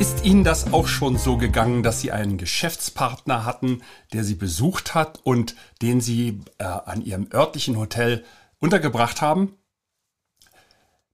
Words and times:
Ist 0.00 0.24
Ihnen 0.24 0.44
das 0.44 0.72
auch 0.72 0.88
schon 0.88 1.18
so 1.18 1.36
gegangen, 1.36 1.82
dass 1.82 2.00
Sie 2.00 2.10
einen 2.10 2.38
Geschäftspartner 2.38 3.44
hatten, 3.44 3.82
der 4.14 4.24
Sie 4.24 4.34
besucht 4.34 4.94
hat 4.94 5.20
und 5.24 5.54
den 5.82 6.00
Sie 6.00 6.40
äh, 6.56 6.64
an 6.64 7.02
Ihrem 7.02 7.28
örtlichen 7.30 7.76
Hotel 7.76 8.24
untergebracht 8.60 9.20
haben? 9.20 9.58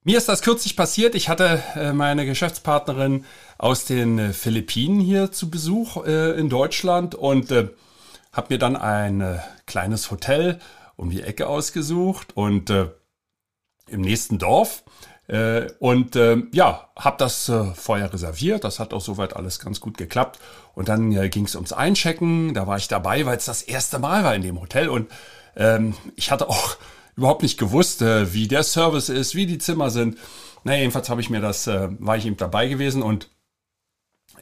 Mir 0.04 0.16
ist 0.16 0.28
das 0.28 0.42
kürzlich 0.42 0.76
passiert. 0.76 1.16
Ich 1.16 1.28
hatte 1.28 1.64
äh, 1.74 1.92
meine 1.92 2.26
Geschäftspartnerin 2.26 3.24
aus 3.58 3.86
den 3.86 4.20
äh, 4.20 4.32
Philippinen 4.32 5.00
hier 5.00 5.32
zu 5.32 5.50
Besuch 5.50 6.06
äh, 6.06 6.38
in 6.38 6.48
Deutschland 6.48 7.16
und 7.16 7.50
habe 7.50 8.46
mir 8.50 8.58
dann 8.58 8.76
ein 8.76 9.40
kleines 9.66 10.12
Hotel 10.12 10.60
um 10.94 11.10
die 11.10 11.22
Ecke 11.22 11.48
ausgesucht 11.48 12.36
und 12.36 12.70
im 12.70 14.00
nächsten 14.00 14.38
Dorf 14.38 14.84
äh, 15.28 15.66
und 15.80 16.14
äh, 16.14 16.42
ja, 16.52 16.88
habe 16.96 17.16
das 17.18 17.48
äh, 17.48 17.64
vorher 17.74 18.12
reserviert. 18.12 18.64
Das 18.64 18.78
hat 18.78 18.92
auch 18.92 19.00
soweit 19.00 19.34
alles 19.34 19.58
ganz 19.58 19.80
gut 19.80 19.98
geklappt. 19.98 20.38
Und 20.74 20.88
dann 20.88 21.12
äh, 21.12 21.28
ging 21.28 21.46
es 21.46 21.54
ums 21.54 21.72
Einchecken. 21.72 22.54
Da 22.54 22.66
war 22.66 22.76
ich 22.76 22.88
dabei, 22.88 23.26
weil 23.26 23.36
es 23.36 23.46
das 23.46 23.62
erste 23.62 23.98
Mal 23.98 24.22
war 24.24 24.34
in 24.34 24.42
dem 24.42 24.60
Hotel. 24.60 24.88
Und 24.88 25.10
ähm, 25.56 25.94
ich 26.14 26.30
hatte 26.30 26.48
auch 26.48 26.76
überhaupt 27.16 27.42
nicht 27.42 27.58
gewusst, 27.58 28.02
äh, 28.02 28.32
wie 28.32 28.46
der 28.46 28.62
Service 28.62 29.08
ist, 29.08 29.34
wie 29.34 29.46
die 29.46 29.58
Zimmer 29.58 29.90
sind. 29.90 30.18
Naja, 30.64 30.80
jedenfalls 30.80 31.08
habe 31.10 31.20
ich 31.20 31.30
mir 31.30 31.40
das, 31.40 31.66
äh, 31.66 31.88
war 31.98 32.16
ich 32.16 32.26
eben 32.26 32.36
dabei 32.36 32.68
gewesen 32.68 33.02
und 33.02 33.30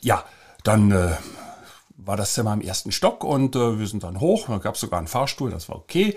ja, 0.00 0.24
dann 0.64 0.90
äh, 0.90 1.12
war 1.96 2.16
das 2.16 2.34
Zimmer 2.34 2.52
im 2.52 2.60
ersten 2.60 2.92
Stock 2.92 3.24
und 3.24 3.56
äh, 3.56 3.78
wir 3.78 3.86
sind 3.86 4.02
dann 4.02 4.20
hoch. 4.20 4.46
Da 4.48 4.58
gab 4.58 4.74
es 4.74 4.80
sogar 4.80 4.98
einen 4.98 5.08
Fahrstuhl, 5.08 5.50
das 5.50 5.68
war 5.68 5.76
okay. 5.76 6.16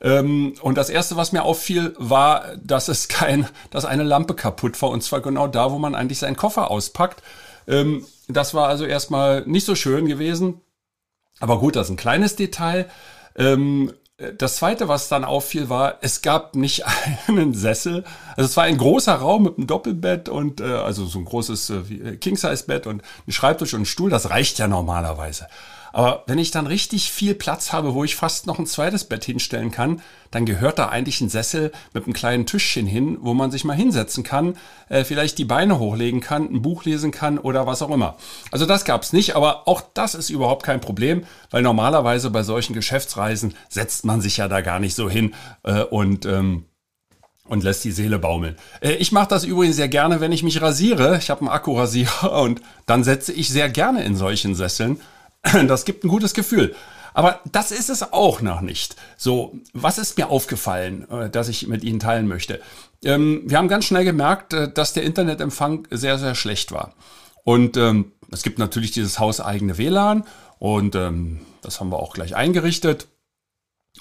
Ähm, 0.00 0.54
und 0.60 0.76
das 0.76 0.90
erste, 0.90 1.16
was 1.16 1.32
mir 1.32 1.42
auffiel, 1.42 1.94
war, 1.98 2.56
dass 2.62 2.88
es 2.88 3.08
kein, 3.08 3.48
dass 3.70 3.84
eine 3.84 4.02
Lampe 4.02 4.34
kaputt 4.34 4.80
war 4.82 4.90
und 4.90 5.02
zwar 5.02 5.20
genau 5.20 5.46
da, 5.46 5.70
wo 5.72 5.78
man 5.78 5.94
eigentlich 5.94 6.18
seinen 6.18 6.36
Koffer 6.36 6.70
auspackt. 6.70 7.22
Ähm, 7.66 8.06
das 8.28 8.54
war 8.54 8.68
also 8.68 8.84
erstmal 8.84 9.42
nicht 9.46 9.66
so 9.66 9.74
schön 9.74 10.06
gewesen. 10.06 10.60
Aber 11.40 11.58
gut, 11.58 11.76
das 11.76 11.86
ist 11.86 11.92
ein 11.92 11.96
kleines 11.96 12.36
Detail. 12.36 12.88
Ähm, 13.36 13.92
das 14.38 14.56
zweite, 14.56 14.88
was 14.88 15.08
dann 15.08 15.24
auffiel, 15.24 15.68
war, 15.68 15.98
es 16.00 16.22
gab 16.22 16.56
nicht 16.56 16.84
einen 17.28 17.52
Sessel. 17.52 18.04
Also 18.36 18.48
es 18.48 18.56
war 18.56 18.64
ein 18.64 18.78
großer 18.78 19.14
Raum 19.14 19.44
mit 19.44 19.58
einem 19.58 19.66
Doppelbett 19.66 20.28
und 20.28 20.60
äh, 20.60 20.64
also 20.64 21.04
so 21.04 21.18
ein 21.18 21.26
großes 21.26 21.70
äh, 21.70 22.16
King-Size-Bett 22.16 22.86
und 22.86 23.02
ein 23.26 23.32
Schreibtisch 23.32 23.74
und 23.74 23.82
ein 23.82 23.86
Stuhl. 23.86 24.08
Das 24.08 24.30
reicht 24.30 24.58
ja 24.58 24.68
normalerweise. 24.68 25.48
Aber 25.96 26.24
wenn 26.26 26.36
ich 26.36 26.50
dann 26.50 26.66
richtig 26.66 27.10
viel 27.10 27.34
Platz 27.34 27.72
habe, 27.72 27.94
wo 27.94 28.04
ich 28.04 28.16
fast 28.16 28.46
noch 28.46 28.58
ein 28.58 28.66
zweites 28.66 29.04
Bett 29.04 29.24
hinstellen 29.24 29.70
kann, 29.70 30.02
dann 30.30 30.44
gehört 30.44 30.78
da 30.78 30.90
eigentlich 30.90 31.22
ein 31.22 31.30
Sessel 31.30 31.72
mit 31.94 32.04
einem 32.04 32.12
kleinen 32.12 32.44
Tischchen 32.44 32.86
hin, 32.86 33.16
wo 33.22 33.32
man 33.32 33.50
sich 33.50 33.64
mal 33.64 33.72
hinsetzen 33.72 34.22
kann, 34.22 34.58
äh, 34.90 35.04
vielleicht 35.04 35.38
die 35.38 35.46
Beine 35.46 35.78
hochlegen 35.78 36.20
kann, 36.20 36.52
ein 36.52 36.60
Buch 36.60 36.84
lesen 36.84 37.12
kann 37.12 37.38
oder 37.38 37.66
was 37.66 37.80
auch 37.80 37.88
immer. 37.90 38.18
Also 38.50 38.66
das 38.66 38.84
gab's 38.84 39.14
nicht, 39.14 39.36
aber 39.36 39.66
auch 39.66 39.80
das 39.94 40.14
ist 40.14 40.28
überhaupt 40.28 40.64
kein 40.64 40.82
Problem, 40.82 41.24
weil 41.50 41.62
normalerweise 41.62 42.28
bei 42.28 42.42
solchen 42.42 42.74
Geschäftsreisen 42.74 43.54
setzt 43.70 44.04
man 44.04 44.20
sich 44.20 44.36
ja 44.36 44.48
da 44.48 44.60
gar 44.60 44.80
nicht 44.80 44.96
so 44.96 45.08
hin 45.08 45.34
äh, 45.62 45.80
und 45.80 46.26
ähm, 46.26 46.66
und 47.48 47.62
lässt 47.62 47.84
die 47.84 47.92
Seele 47.92 48.18
baumeln. 48.18 48.56
Äh, 48.80 48.96
ich 48.96 49.12
mache 49.12 49.28
das 49.28 49.44
übrigens 49.44 49.76
sehr 49.76 49.88
gerne, 49.88 50.20
wenn 50.20 50.32
ich 50.32 50.42
mich 50.42 50.60
rasiere. 50.60 51.16
Ich 51.16 51.30
habe 51.30 51.40
einen 51.40 51.48
Akkurasierer 51.48 52.32
und 52.42 52.60
dann 52.84 53.02
setze 53.02 53.32
ich 53.32 53.48
sehr 53.48 53.70
gerne 53.70 54.04
in 54.04 54.14
solchen 54.14 54.54
Sesseln 54.54 55.00
Das 55.66 55.84
gibt 55.84 56.04
ein 56.04 56.08
gutes 56.08 56.34
Gefühl. 56.34 56.74
Aber 57.14 57.40
das 57.50 57.70
ist 57.70 57.88
es 57.88 58.12
auch 58.12 58.42
noch 58.42 58.60
nicht. 58.60 58.94
So, 59.16 59.58
was 59.72 59.96
ist 59.96 60.18
mir 60.18 60.28
aufgefallen, 60.28 61.08
äh, 61.10 61.30
dass 61.30 61.48
ich 61.48 61.66
mit 61.66 61.82
Ihnen 61.82 61.98
teilen 61.98 62.28
möchte? 62.28 62.60
Ähm, 63.02 63.42
wir 63.46 63.56
haben 63.56 63.68
ganz 63.68 63.86
schnell 63.86 64.04
gemerkt, 64.04 64.52
äh, 64.52 64.70
dass 64.70 64.92
der 64.92 65.04
Internetempfang 65.04 65.88
sehr, 65.90 66.18
sehr 66.18 66.34
schlecht 66.34 66.72
war. 66.72 66.94
Und 67.42 67.76
ähm, 67.76 68.12
es 68.30 68.42
gibt 68.42 68.58
natürlich 68.58 68.90
dieses 68.90 69.18
hauseigene 69.18 69.78
WLAN 69.78 70.24
und 70.58 70.94
ähm, 70.94 71.40
das 71.62 71.80
haben 71.80 71.90
wir 71.90 72.00
auch 72.00 72.12
gleich 72.12 72.36
eingerichtet. 72.36 73.08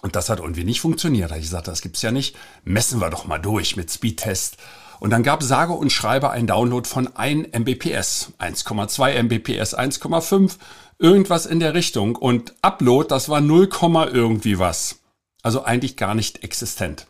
Und 0.01 0.17
das 0.17 0.29
hat 0.29 0.39
irgendwie 0.39 0.65
nicht 0.65 0.81
funktioniert. 0.81 1.31
Ich 1.31 1.43
gesagt, 1.43 1.69
das 1.69 1.81
gibt's 1.81 2.01
ja 2.01 2.11
nicht. 2.11 2.35
Messen 2.65 2.99
wir 2.99 3.09
doch 3.09 3.27
mal 3.27 3.39
durch 3.39 3.77
mit 3.77 3.89
Speedtest. 3.89 4.57
Und 4.99 5.11
dann 5.11 5.23
gab 5.23 5.43
sage 5.43 5.73
und 5.73 5.91
schreibe 5.91 6.31
ein 6.31 6.47
Download 6.47 6.87
von 6.87 7.15
1 7.15 7.49
Mbps, 7.51 8.33
1,2 8.39 9.09
Mbps, 9.11 9.75
1,5 9.75 10.57
Irgendwas 10.97 11.45
in 11.45 11.59
der 11.59 11.73
Richtung. 11.73 12.15
Und 12.15 12.53
Upload, 12.61 13.09
das 13.09 13.27
war 13.27 13.41
0, 13.41 13.69
irgendwie 14.13 14.59
was. 14.59 14.99
Also 15.43 15.63
eigentlich 15.63 15.97
gar 15.97 16.15
nicht 16.15 16.43
existent. 16.43 17.07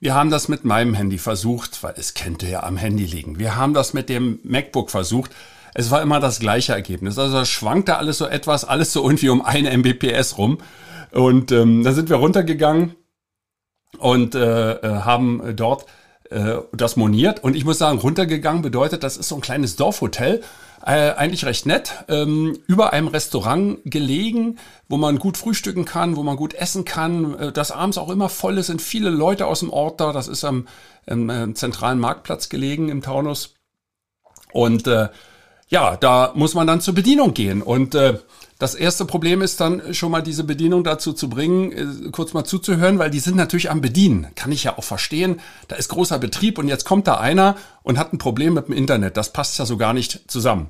Wir 0.00 0.14
haben 0.14 0.30
das 0.30 0.48
mit 0.48 0.64
meinem 0.64 0.94
Handy 0.94 1.18
versucht, 1.18 1.82
weil 1.82 1.94
es 1.96 2.14
könnte 2.14 2.48
ja 2.48 2.64
am 2.64 2.76
Handy 2.76 3.04
liegen. 3.04 3.38
Wir 3.38 3.54
haben 3.54 3.74
das 3.74 3.92
mit 3.92 4.08
dem 4.08 4.40
MacBook 4.42 4.90
versucht. 4.90 5.30
Es 5.74 5.90
war 5.90 6.02
immer 6.02 6.18
das 6.18 6.40
gleiche 6.40 6.72
Ergebnis. 6.72 7.18
Also 7.18 7.38
es 7.38 7.48
schwankte 7.48 7.98
alles 7.98 8.18
so 8.18 8.26
etwas, 8.26 8.64
alles 8.64 8.92
so 8.92 9.04
irgendwie 9.04 9.28
um 9.28 9.42
eine 9.42 9.70
Mbps 9.70 10.38
rum. 10.38 10.58
Und 11.12 11.52
ähm, 11.52 11.84
dann 11.84 11.94
sind 11.94 12.08
wir 12.08 12.16
runtergegangen 12.16 12.96
und 13.98 14.34
äh, 14.34 14.72
äh 14.72 15.02
haben 15.02 15.54
dort 15.54 15.86
äh, 16.32 16.62
das 16.72 16.96
moniert. 16.96 17.44
Und 17.44 17.54
ich 17.54 17.64
muss 17.64 17.78
sagen, 17.78 17.98
runtergegangen 17.98 18.62
bedeutet, 18.62 19.02
das 19.02 19.16
ist 19.16 19.28
so 19.28 19.36
ein 19.36 19.40
kleines 19.40 19.76
Dorfhotel. 19.76 20.42
Äh, 20.84 21.12
eigentlich 21.12 21.44
recht 21.44 21.64
nett, 21.64 22.04
ähm, 22.08 22.58
über 22.66 22.92
einem 22.92 23.06
Restaurant 23.06 23.78
gelegen, 23.84 24.58
wo 24.88 24.96
man 24.96 25.20
gut 25.20 25.36
frühstücken 25.36 25.84
kann, 25.84 26.16
wo 26.16 26.24
man 26.24 26.36
gut 26.36 26.54
essen 26.54 26.84
kann, 26.84 27.38
äh, 27.38 27.52
das 27.52 27.70
abends 27.70 27.98
auch 27.98 28.10
immer 28.10 28.28
voll 28.28 28.58
ist, 28.58 28.66
sind 28.66 28.82
viele 28.82 29.10
Leute 29.10 29.46
aus 29.46 29.60
dem 29.60 29.70
Ort 29.70 30.00
da, 30.00 30.12
das 30.12 30.26
ist 30.26 30.42
am, 30.42 30.66
am 31.06 31.30
äh, 31.30 31.54
zentralen 31.54 32.00
Marktplatz 32.00 32.48
gelegen 32.48 32.88
im 32.88 33.00
Taunus. 33.00 33.54
Und 34.52 34.88
äh, 34.88 35.08
ja, 35.72 35.96
da 35.96 36.32
muss 36.34 36.52
man 36.52 36.66
dann 36.66 36.82
zur 36.82 36.94
Bedienung 36.94 37.32
gehen. 37.32 37.62
Und 37.62 37.94
äh, 37.94 38.18
das 38.58 38.74
erste 38.74 39.06
Problem 39.06 39.40
ist 39.40 39.58
dann 39.58 39.94
schon 39.94 40.10
mal 40.10 40.20
diese 40.20 40.44
Bedienung 40.44 40.84
dazu 40.84 41.14
zu 41.14 41.30
bringen, 41.30 41.72
äh, 41.72 42.10
kurz 42.10 42.34
mal 42.34 42.44
zuzuhören, 42.44 42.98
weil 42.98 43.10
die 43.10 43.20
sind 43.20 43.36
natürlich 43.36 43.70
am 43.70 43.80
Bedienen. 43.80 44.26
Kann 44.34 44.52
ich 44.52 44.64
ja 44.64 44.76
auch 44.76 44.84
verstehen. 44.84 45.40
Da 45.68 45.76
ist 45.76 45.88
großer 45.88 46.18
Betrieb 46.18 46.58
und 46.58 46.68
jetzt 46.68 46.84
kommt 46.84 47.06
da 47.06 47.14
einer 47.14 47.56
und 47.82 47.98
hat 47.98 48.12
ein 48.12 48.18
Problem 48.18 48.52
mit 48.52 48.68
dem 48.68 48.74
Internet. 48.74 49.16
Das 49.16 49.32
passt 49.32 49.58
ja 49.58 49.64
so 49.64 49.78
gar 49.78 49.94
nicht 49.94 50.30
zusammen. 50.30 50.68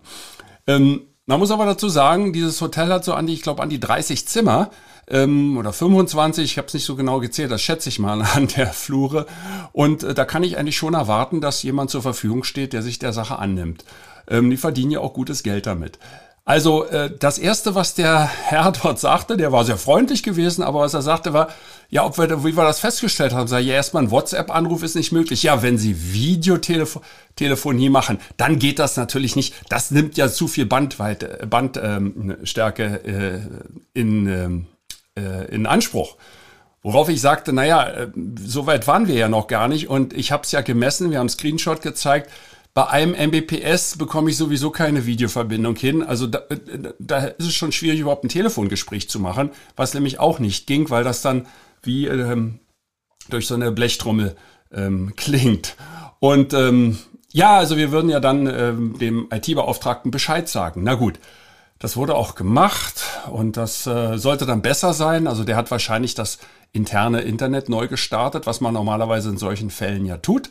Ähm, 0.69 1.01
man 1.27 1.41
muss 1.41 1.51
aber 1.51 1.67
dazu 1.67 1.89
sagen, 1.89 2.33
dieses 2.33 2.61
Hotel 2.61 2.93
hat 2.93 3.05
so 3.05 3.15
an 3.15 3.27
die, 3.27 3.35
ich 3.35 3.43
glaube, 3.43 3.61
an 3.61 3.71
die 3.71 3.81
30 3.81 4.29
Zimmer 4.29 4.71
ähm, 5.09 5.59
oder 5.59 5.73
25, 5.73 6.45
ich 6.45 6.59
habe 6.59 6.69
es 6.69 6.75
nicht 6.75 6.85
so 6.85 6.95
genau 6.95 7.19
gezählt, 7.19 7.51
das 7.51 7.61
schätze 7.61 7.89
ich 7.89 7.99
mal 7.99 8.23
an 8.35 8.47
der 8.57 8.73
Flure. 8.73 9.27
Und 9.73 10.05
äh, 10.05 10.15
da 10.15 10.25
kann 10.25 10.45
ich 10.45 10.59
eigentlich 10.59 10.77
schon 10.77 10.95
erwarten, 10.95 11.41
dass 11.41 11.65
jemand 11.65 11.91
zur 11.91 12.03
Verfügung 12.03 12.45
steht, 12.45 12.73
der 12.73 12.83
sich 12.83 13.01
der 13.01 13.13
Sache 13.13 13.41
annimmt. 13.41 13.85
Ähm, 14.29 14.51
die 14.51 14.57
verdienen 14.57 14.93
ja 14.93 15.01
auch 15.01 15.15
gutes 15.15 15.43
Geld 15.43 15.67
damit. 15.67 15.99
Also 16.45 16.87
äh, 16.87 17.11
das 17.17 17.39
Erste, 17.39 17.77
was 17.77 17.95
der 17.95 18.27
Herr 18.27 18.73
dort 18.83 18.99
sagte, 18.99 19.37
der 19.37 19.53
war 19.53 19.65
sehr 19.65 19.77
freundlich 19.77 20.25
gewesen, 20.25 20.65
aber 20.65 20.81
was 20.81 20.93
er 20.93 21.03
sagte 21.03 21.33
war, 21.33 21.49
ja, 21.89 22.05
ob 22.05 22.19
wir, 22.19 22.43
wie 22.43 22.57
wir 22.57 22.65
das 22.65 22.81
festgestellt 22.81 23.33
haben, 23.33 23.47
sag 23.47 23.61
ja, 23.61 23.75
erstmal 23.75 24.03
ein 24.03 24.11
WhatsApp-Anruf 24.11 24.83
ist 24.83 24.97
nicht 24.97 25.13
möglich. 25.13 25.45
Ja, 25.45 25.63
wenn 25.63 25.79
Sie 25.79 26.13
Videotelefonie 26.13 27.91
machen, 27.91 28.19
dann 28.39 28.59
geht 28.59 28.81
das 28.81 28.97
natürlich 28.97 29.37
nicht. 29.37 29.55
Das 29.69 29.93
nimmt 29.93 30.17
ja 30.17 30.29
zu 30.29 30.49
viel 30.49 30.67
Bandweite, 30.67 31.47
Bandstärke 31.49 33.05
äh, 33.05 33.41
in, 33.93 34.27
ähm, 34.27 34.67
äh, 35.17 35.55
in 35.55 35.67
Anspruch. 35.67 36.17
Worauf 36.83 37.09
ich 37.09 37.21
sagte, 37.21 37.53
naja, 37.53 37.87
äh, 37.87 38.09
so 38.45 38.67
weit 38.67 38.89
waren 38.89 39.07
wir 39.07 39.15
ja 39.15 39.29
noch 39.29 39.47
gar 39.47 39.69
nicht 39.69 39.89
und 39.89 40.13
ich 40.13 40.33
habe 40.33 40.43
es 40.43 40.51
ja 40.51 40.63
gemessen, 40.63 41.13
wir 41.13 41.21
haben 41.21 41.29
Screenshot 41.29 41.83
gezeigt, 41.83 42.31
bei 42.75 42.87
einem 42.87 43.15
Mbps 43.15 43.99
bekomme 43.99 44.31
ich 44.31 44.37
sowieso 44.39 44.71
keine 44.71 45.05
Videoverbindung 45.05 45.77
hin. 45.77 46.03
Also 46.03 46.27
da, 46.27 46.43
da 46.99 47.19
ist 47.19 47.47
es 47.47 47.55
schon 47.55 47.73
schwierig, 47.73 48.01
überhaupt 48.01 48.25
ein 48.25 48.31
Telefongespräch 48.31 49.11
zu 49.11 49.21
machen, 49.21 49.51
was 49.77 49.93
nämlich 49.93 50.19
auch 50.19 50.39
nicht 50.39 50.67
ging, 50.67 50.89
weil 50.89 51.05
das 51.05 51.21
dann 51.21 51.47
wie 51.83 52.07
ähm, 52.07 52.61
durch 53.29 53.47
so 53.47 53.55
eine 53.55 53.73
Blechtrommel 53.73 54.37
ähm, 54.73 55.13
klingt. 55.17 55.77
Und 56.19 56.55
ähm, 56.55 56.99
ja, 57.31 57.59
also 57.59 57.77
wir 57.77 57.93
würden 57.93 58.11
ja 58.11 58.21
dann 58.21 58.47
ähm, 58.47 58.99
dem 58.99 59.29
IT-Beauftragten 59.31 60.11
Bescheid 60.11 60.49
sagen. 60.49 60.83
Na 60.83 60.95
gut, 60.95 61.19
das 61.79 61.97
wurde 61.97 62.15
auch 62.15 62.37
gemacht 62.37 63.05
und 63.31 63.59
das 63.59 63.87
äh, 63.87 64.17
sollte 64.17 64.47
dann 64.47 64.63
besser 64.63 64.95
sein. 64.95 65.27
Also 65.27 65.45
der 65.45 65.57
hat 65.57 65.71
wahrscheinlich 65.71 66.15
das 66.15 66.39
interne 66.73 67.21
Internet 67.21 67.69
neu 67.69 67.87
gestartet, 67.87 68.47
was 68.47 68.63
man 68.63 68.73
normalerweise 68.73 69.29
in 69.29 69.37
solchen 69.37 69.69
Fällen 69.69 70.07
ja 70.07 70.17
tut 70.17 70.49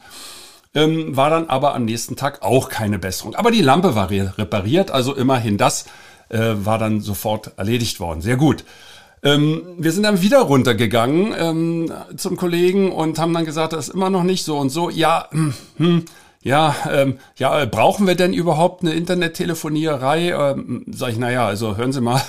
ähm, 0.74 1.16
war 1.16 1.30
dann 1.30 1.50
aber 1.50 1.76
am 1.76 1.86
nächsten 1.86 2.16
Tag 2.16 2.42
auch 2.42 2.70
keine 2.70 3.00
Besserung. 3.00 3.36
Aber 3.36 3.52
die 3.52 3.62
Lampe 3.62 3.96
war 3.96 4.10
re 4.10 4.34
repariert, 4.38 4.92
also 4.92 5.16
immerhin 5.16 5.58
das. 5.58 5.86
äh, 6.32 6.66
war 6.66 6.78
dann 6.78 7.02
sofort 7.02 7.52
erledigt 7.58 8.00
worden. 8.00 8.22
Sehr 8.22 8.38
gut. 8.38 8.64
Ähm, 9.24 9.62
wir 9.78 9.92
sind 9.92 10.04
dann 10.04 10.22
wieder 10.22 10.40
runtergegangen 10.42 11.36
ähm, 11.38 11.94
zum 12.18 12.38
Kollegen 12.38 12.92
und 12.92 13.20
haben 13.20 13.34
dann 13.34 13.46
gesagt, 13.46 13.74
das 13.74 13.90
ist 13.90 13.94
immer 13.94 14.10
noch 14.10 14.24
nicht 14.24 14.44
so 14.44 14.58
und 14.58 14.70
so. 14.70 14.90
Ja, 14.90 15.28
hm, 15.32 15.54
hm 15.78 16.06
ja, 16.44 16.76
ähm, 16.90 17.20
ja, 17.38 17.66
brauchen 17.66 18.08
wir 18.08 18.16
denn 18.16 18.34
überhaupt 18.34 18.82
eine 18.82 18.94
Internettelefonierei? 18.94 20.32
Ähm, 20.32 20.86
sag 20.92 21.12
ich, 21.12 21.20
naja, 21.20 21.46
also 21.46 21.78
hören 21.78 21.94
Sie 21.94 22.02
mal, 22.02 22.20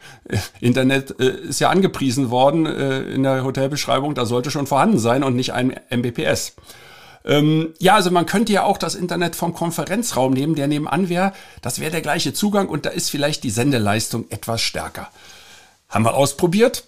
Internet 0.60 1.18
äh, 1.18 1.48
ist 1.48 1.60
ja 1.60 1.70
angepriesen 1.70 2.28
worden 2.28 2.66
äh, 2.66 3.00
in 3.04 3.22
der 3.22 3.44
Hotelbeschreibung, 3.44 4.14
da 4.14 4.26
sollte 4.26 4.50
schon 4.50 4.66
vorhanden 4.66 4.98
sein 4.98 5.24
und 5.24 5.36
nicht 5.36 5.54
ein 5.54 5.74
Mbps. 5.88 6.54
Ähm, 7.26 7.74
ja, 7.78 7.96
also 7.96 8.10
man 8.10 8.24
könnte 8.24 8.52
ja 8.52 8.62
auch 8.62 8.78
das 8.78 8.94
Internet 8.94 9.34
vom 9.34 9.52
Konferenzraum 9.52 10.32
nehmen, 10.32 10.54
der 10.54 10.68
nebenan 10.68 11.08
wäre. 11.08 11.32
Das 11.60 11.80
wäre 11.80 11.90
der 11.90 12.02
gleiche 12.02 12.32
Zugang 12.32 12.68
und 12.68 12.86
da 12.86 12.90
ist 12.90 13.10
vielleicht 13.10 13.42
die 13.42 13.50
Sendeleistung 13.50 14.26
etwas 14.30 14.62
stärker. 14.62 15.10
Haben 15.88 16.04
wir 16.04 16.14
ausprobiert. 16.14 16.84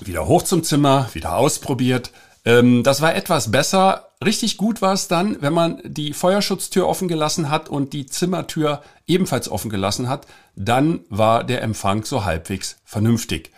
Wieder 0.00 0.26
hoch 0.26 0.42
zum 0.42 0.64
Zimmer, 0.64 1.08
wieder 1.12 1.36
ausprobiert. 1.36 2.10
Ähm, 2.44 2.82
das 2.82 3.00
war 3.00 3.14
etwas 3.14 3.52
besser. 3.52 4.08
Richtig 4.24 4.56
gut 4.56 4.82
war 4.82 4.94
es 4.94 5.06
dann, 5.06 5.40
wenn 5.40 5.52
man 5.52 5.80
die 5.84 6.12
Feuerschutztür 6.12 6.88
offen 6.88 7.06
gelassen 7.08 7.48
hat 7.50 7.68
und 7.68 7.92
die 7.92 8.06
Zimmertür 8.06 8.82
ebenfalls 9.06 9.48
offen 9.48 9.70
gelassen 9.70 10.08
hat. 10.08 10.26
Dann 10.56 11.00
war 11.08 11.44
der 11.44 11.62
Empfang 11.62 12.04
so 12.04 12.24
halbwegs 12.24 12.76
vernünftig. 12.84 13.52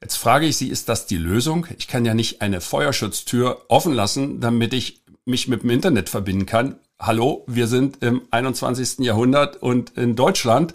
Jetzt 0.00 0.16
frage 0.16 0.46
ich 0.46 0.58
Sie, 0.58 0.68
ist 0.68 0.90
das 0.90 1.06
die 1.06 1.16
Lösung? 1.16 1.66
Ich 1.78 1.88
kann 1.88 2.04
ja 2.04 2.12
nicht 2.12 2.42
eine 2.42 2.60
Feuerschutztür 2.60 3.62
offen 3.68 3.94
lassen, 3.94 4.38
damit 4.38 4.74
ich 4.74 5.00
mich 5.24 5.48
mit 5.48 5.62
dem 5.62 5.70
Internet 5.70 6.08
verbinden 6.08 6.46
kann. 6.46 6.76
Hallo, 6.98 7.44
wir 7.46 7.66
sind 7.66 8.02
im 8.02 8.22
21. 8.30 8.98
Jahrhundert 9.00 9.56
und 9.62 9.96
in 9.96 10.16
Deutschland 10.16 10.74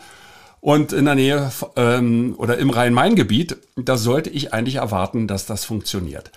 und 0.59 0.91
in 0.91 1.05
der 1.05 1.15
Nähe 1.15 1.51
ähm, 1.75 2.33
oder 2.37 2.57
im 2.57 2.69
Rhein-Main-Gebiet. 2.69 3.57
Da 3.77 3.95
sollte 3.95 4.29
ich 4.29 4.53
eigentlich 4.53 4.75
erwarten, 4.75 5.27
dass 5.27 5.45
das 5.45 5.65
funktioniert. 5.65 6.31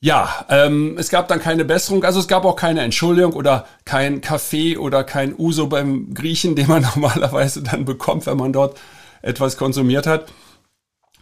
Ja, 0.00 0.46
ähm, 0.48 0.96
es 0.98 1.10
gab 1.10 1.28
dann 1.28 1.38
keine 1.38 1.64
Besserung, 1.64 2.02
also 2.04 2.18
es 2.18 2.26
gab 2.26 2.44
auch 2.44 2.56
keine 2.56 2.80
Entschuldigung 2.80 3.34
oder 3.34 3.66
kein 3.84 4.20
Kaffee 4.20 4.76
oder 4.76 5.04
kein 5.04 5.34
Uso 5.36 5.68
beim 5.68 6.14
Griechen, 6.14 6.56
den 6.56 6.68
man 6.68 6.82
normalerweise 6.94 7.62
dann 7.62 7.84
bekommt, 7.84 8.26
wenn 8.26 8.36
man 8.36 8.52
dort 8.52 8.78
etwas 9.22 9.56
konsumiert 9.56 10.06
hat 10.06 10.26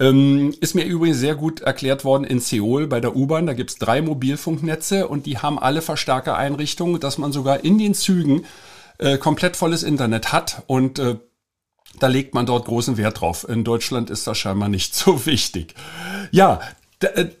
Ähm, 0.00 0.54
ist 0.60 0.74
mir 0.74 0.84
übrigens 0.84 1.18
sehr 1.18 1.34
gut 1.34 1.60
erklärt 1.60 2.04
worden 2.04 2.24
in 2.24 2.40
Seoul 2.40 2.86
bei 2.86 3.00
der 3.00 3.14
U-Bahn. 3.14 3.46
Da 3.46 3.52
gibt's 3.52 3.76
drei 3.76 4.00
Mobilfunknetze 4.00 5.06
und 5.06 5.26
die 5.26 5.38
haben 5.38 5.58
alle 5.58 5.82
Verstärkereinrichtungen, 5.82 6.98
dass 7.00 7.18
man 7.18 7.32
sogar 7.32 7.64
in 7.64 7.78
den 7.78 7.94
Zügen 7.94 8.46
äh, 8.98 9.18
komplett 9.18 9.56
volles 9.56 9.82
Internet 9.82 10.32
hat 10.32 10.62
und 10.66 10.98
äh, 10.98 11.16
da 11.98 12.06
legt 12.06 12.34
man 12.34 12.46
dort 12.46 12.66
großen 12.66 12.96
Wert 12.96 13.20
drauf. 13.20 13.46
In 13.48 13.64
Deutschland 13.64 14.10
ist 14.10 14.26
das 14.26 14.38
scheinbar 14.38 14.68
nicht 14.68 14.94
so 14.96 15.26
wichtig. 15.26 15.74
Ja, 16.30 16.60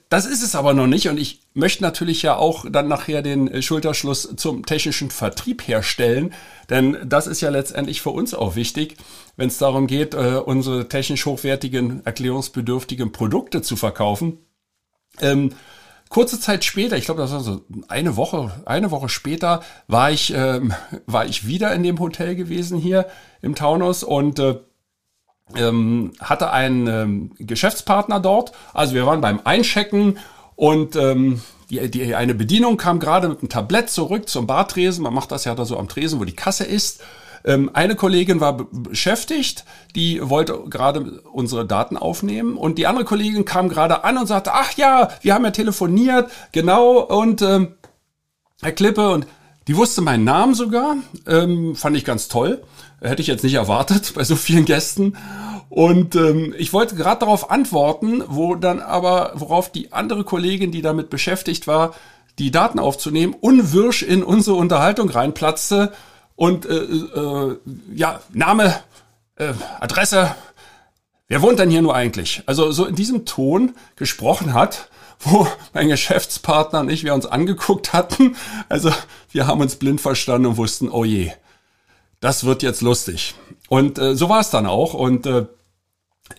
das 0.08 0.24
ist 0.24 0.42
es 0.42 0.54
aber 0.54 0.72
noch 0.72 0.86
nicht 0.86 1.08
und 1.08 1.18
ich 1.18 1.42
möchte 1.52 1.82
natürlich 1.82 2.22
ja 2.22 2.36
auch 2.36 2.64
dann 2.70 2.88
nachher 2.88 3.20
den 3.20 3.46
äh, 3.46 3.60
Schulterschluss 3.60 4.34
zum 4.36 4.64
technischen 4.64 5.10
Vertrieb 5.10 5.68
herstellen, 5.68 6.32
denn 6.70 6.96
das 7.04 7.26
ist 7.26 7.42
ja 7.42 7.50
letztendlich 7.50 8.00
für 8.00 8.10
uns 8.10 8.32
auch 8.32 8.56
wichtig, 8.56 8.96
wenn 9.36 9.48
es 9.48 9.58
darum 9.58 9.86
geht, 9.86 10.14
äh, 10.14 10.40
unsere 10.44 10.88
technisch 10.88 11.26
hochwertigen, 11.26 12.04
erklärungsbedürftigen 12.06 13.12
Produkte 13.12 13.60
zu 13.60 13.76
verkaufen. 13.76 14.38
Ähm, 15.20 15.50
kurze 16.08 16.40
Zeit 16.40 16.64
später, 16.64 16.96
ich 16.96 17.04
glaube, 17.04 17.20
das 17.20 17.32
war 17.32 17.40
so 17.40 17.62
eine 17.88 18.16
Woche, 18.16 18.62
eine 18.64 18.90
Woche 18.90 19.10
später, 19.10 19.62
war 19.88 20.10
ich, 20.10 20.32
ähm, 20.34 20.72
war 21.06 21.26
ich 21.26 21.46
wieder 21.46 21.74
in 21.74 21.82
dem 21.82 21.98
Hotel 21.98 22.34
gewesen 22.34 22.78
hier 22.78 23.06
im 23.42 23.54
Taunus 23.54 24.04
und 24.04 24.38
äh, 24.38 24.58
ähm, 25.56 26.12
hatte 26.20 26.50
einen 26.50 26.86
ähm, 26.86 27.30
Geschäftspartner 27.38 28.20
dort. 28.20 28.52
Also 28.72 28.94
wir 28.94 29.06
waren 29.06 29.20
beim 29.20 29.40
Einchecken 29.44 30.18
und 30.56 30.96
ähm, 30.96 31.40
die, 31.70 31.90
die, 31.90 32.14
eine 32.14 32.34
Bedienung 32.34 32.76
kam 32.76 33.00
gerade 33.00 33.28
mit 33.28 33.40
einem 33.40 33.48
Tablett 33.48 33.90
zurück 33.90 34.28
zum 34.28 34.46
Bartresen. 34.46 35.02
Man 35.02 35.14
macht 35.14 35.32
das 35.32 35.44
ja 35.44 35.54
da 35.54 35.64
so 35.64 35.78
am 35.78 35.88
Tresen, 35.88 36.20
wo 36.20 36.24
die 36.24 36.34
Kasse 36.36 36.64
ist. 36.64 37.00
Ähm, 37.44 37.70
eine 37.72 37.96
Kollegin 37.96 38.40
war 38.40 38.66
beschäftigt, 38.70 39.64
die 39.94 40.20
wollte 40.28 40.58
gerade 40.68 41.22
unsere 41.32 41.66
Daten 41.66 41.96
aufnehmen 41.96 42.56
und 42.56 42.76
die 42.76 42.86
andere 42.86 43.04
Kollegin 43.04 43.44
kam 43.44 43.68
gerade 43.68 44.04
an 44.04 44.18
und 44.18 44.26
sagte, 44.26 44.52
ach 44.52 44.72
ja, 44.76 45.08
wir 45.22 45.34
haben 45.34 45.44
ja 45.44 45.50
telefoniert, 45.50 46.30
genau, 46.52 46.98
und 46.98 47.40
ähm, 47.40 47.76
Herr 48.60 48.72
Klippe, 48.72 49.10
und 49.10 49.26
die 49.70 49.76
wusste 49.76 50.00
meinen 50.00 50.24
Namen 50.24 50.54
sogar, 50.54 50.96
ähm, 51.28 51.76
fand 51.76 51.96
ich 51.96 52.04
ganz 52.04 52.26
toll. 52.26 52.60
Hätte 53.00 53.22
ich 53.22 53.28
jetzt 53.28 53.44
nicht 53.44 53.54
erwartet 53.54 54.12
bei 54.16 54.24
so 54.24 54.34
vielen 54.34 54.64
Gästen. 54.64 55.16
Und 55.68 56.16
ähm, 56.16 56.52
ich 56.58 56.72
wollte 56.72 56.96
gerade 56.96 57.20
darauf 57.20 57.52
antworten, 57.52 58.24
wo 58.26 58.56
dann 58.56 58.80
aber, 58.80 59.30
worauf 59.36 59.70
die 59.70 59.92
andere 59.92 60.24
Kollegin, 60.24 60.72
die 60.72 60.82
damit 60.82 61.08
beschäftigt 61.08 61.68
war, 61.68 61.94
die 62.40 62.50
Daten 62.50 62.80
aufzunehmen, 62.80 63.32
unwirsch 63.40 64.02
in 64.02 64.24
unsere 64.24 64.56
Unterhaltung 64.56 65.08
reinplatzte 65.08 65.92
und 66.34 66.66
äh, 66.66 66.74
äh, 66.74 67.56
ja, 67.94 68.18
Name, 68.32 68.74
äh, 69.36 69.52
Adresse, 69.78 70.34
wer 71.28 71.42
wohnt 71.42 71.60
denn 71.60 71.70
hier 71.70 71.82
nur 71.82 71.94
eigentlich? 71.94 72.42
Also 72.46 72.72
so 72.72 72.86
in 72.86 72.96
diesem 72.96 73.24
Ton 73.24 73.76
gesprochen 73.94 74.52
hat, 74.52 74.88
wo 75.20 75.46
mein 75.72 75.88
Geschäftspartner 75.88 76.80
und 76.80 76.90
ich 76.90 77.04
wir 77.04 77.14
uns 77.14 77.26
angeguckt 77.26 77.92
hatten. 77.92 78.36
Also 78.68 78.92
wir 79.30 79.46
haben 79.46 79.60
uns 79.60 79.76
blind 79.76 80.00
verstanden 80.00 80.46
und 80.46 80.56
wussten, 80.56 80.88
oh 80.88 81.04
je, 81.04 81.32
das 82.20 82.44
wird 82.44 82.62
jetzt 82.62 82.82
lustig. 82.82 83.34
Und 83.68 83.98
äh, 83.98 84.16
so 84.16 84.28
war 84.28 84.40
es 84.40 84.50
dann 84.50 84.66
auch. 84.66 84.94
Und 84.94 85.26
äh, 85.26 85.46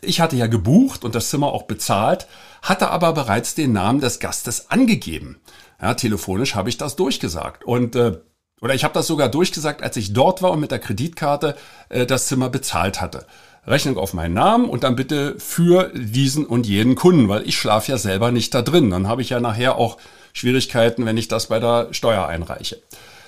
ich 0.02 0.22
hatte 0.22 0.36
ja 0.36 0.48
gebucht 0.48 1.04
und 1.04 1.16
das 1.16 1.30
Zimmer 1.30 1.48
auch 1.48 1.64
bezahlt, 1.64 2.28
hatte 2.62 2.90
aber 2.90 3.14
bereits 3.14 3.56
den 3.56 3.74
Namen 3.74 4.00
des 4.02 4.20
Gastes 4.20 4.70
angegeben. 4.70 5.40
Ja, 5.82 5.94
telefonisch 5.94 6.56
habe 6.56 6.70
ich 6.70 6.78
das 6.78 6.96
durchgesagt. 6.96 7.64
Und 7.64 7.96
äh, 7.96 8.20
oder 8.62 8.76
ich 8.76 8.84
habe 8.84 8.94
das 8.94 9.08
sogar 9.08 9.28
durchgesagt, 9.28 9.82
als 9.82 9.98
ich 9.98 10.14
dort 10.14 10.44
war 10.44 10.52
und 10.52 10.60
mit 10.60 10.72
der 10.72 10.80
Kreditkarte 10.80 11.58
äh, 11.90 12.06
das 12.06 12.28
Zimmer 12.28 12.50
bezahlt 12.50 13.02
hatte. 13.02 13.26
Rechnung 13.66 13.98
auf 13.98 14.14
meinen 14.14 14.34
Namen 14.34 14.70
und 14.70 14.84
dann 14.84 14.96
bitte 14.96 15.40
für 15.40 15.92
diesen 15.94 16.46
und 16.46 16.66
jeden 16.66 16.96
Kunden, 16.96 17.30
weil 17.30 17.48
ich 17.48 17.58
schlafe 17.58 17.92
ja 17.92 17.98
selber 17.98 18.32
nicht 18.32 18.54
da 18.54 18.62
drin. 18.62 18.90
Dann 18.90 19.08
habe 19.08 19.22
ich 19.22 19.30
ja 19.30 19.40
nachher 19.40 19.76
auch 19.76 19.98
Schwierigkeiten, 20.34 21.06
wenn 21.06 21.18
ich 21.18 21.28
das 21.28 21.48
bei 21.48 21.60
der 21.60 21.94
Steuer 21.94 22.28
einreiche. 22.28 22.82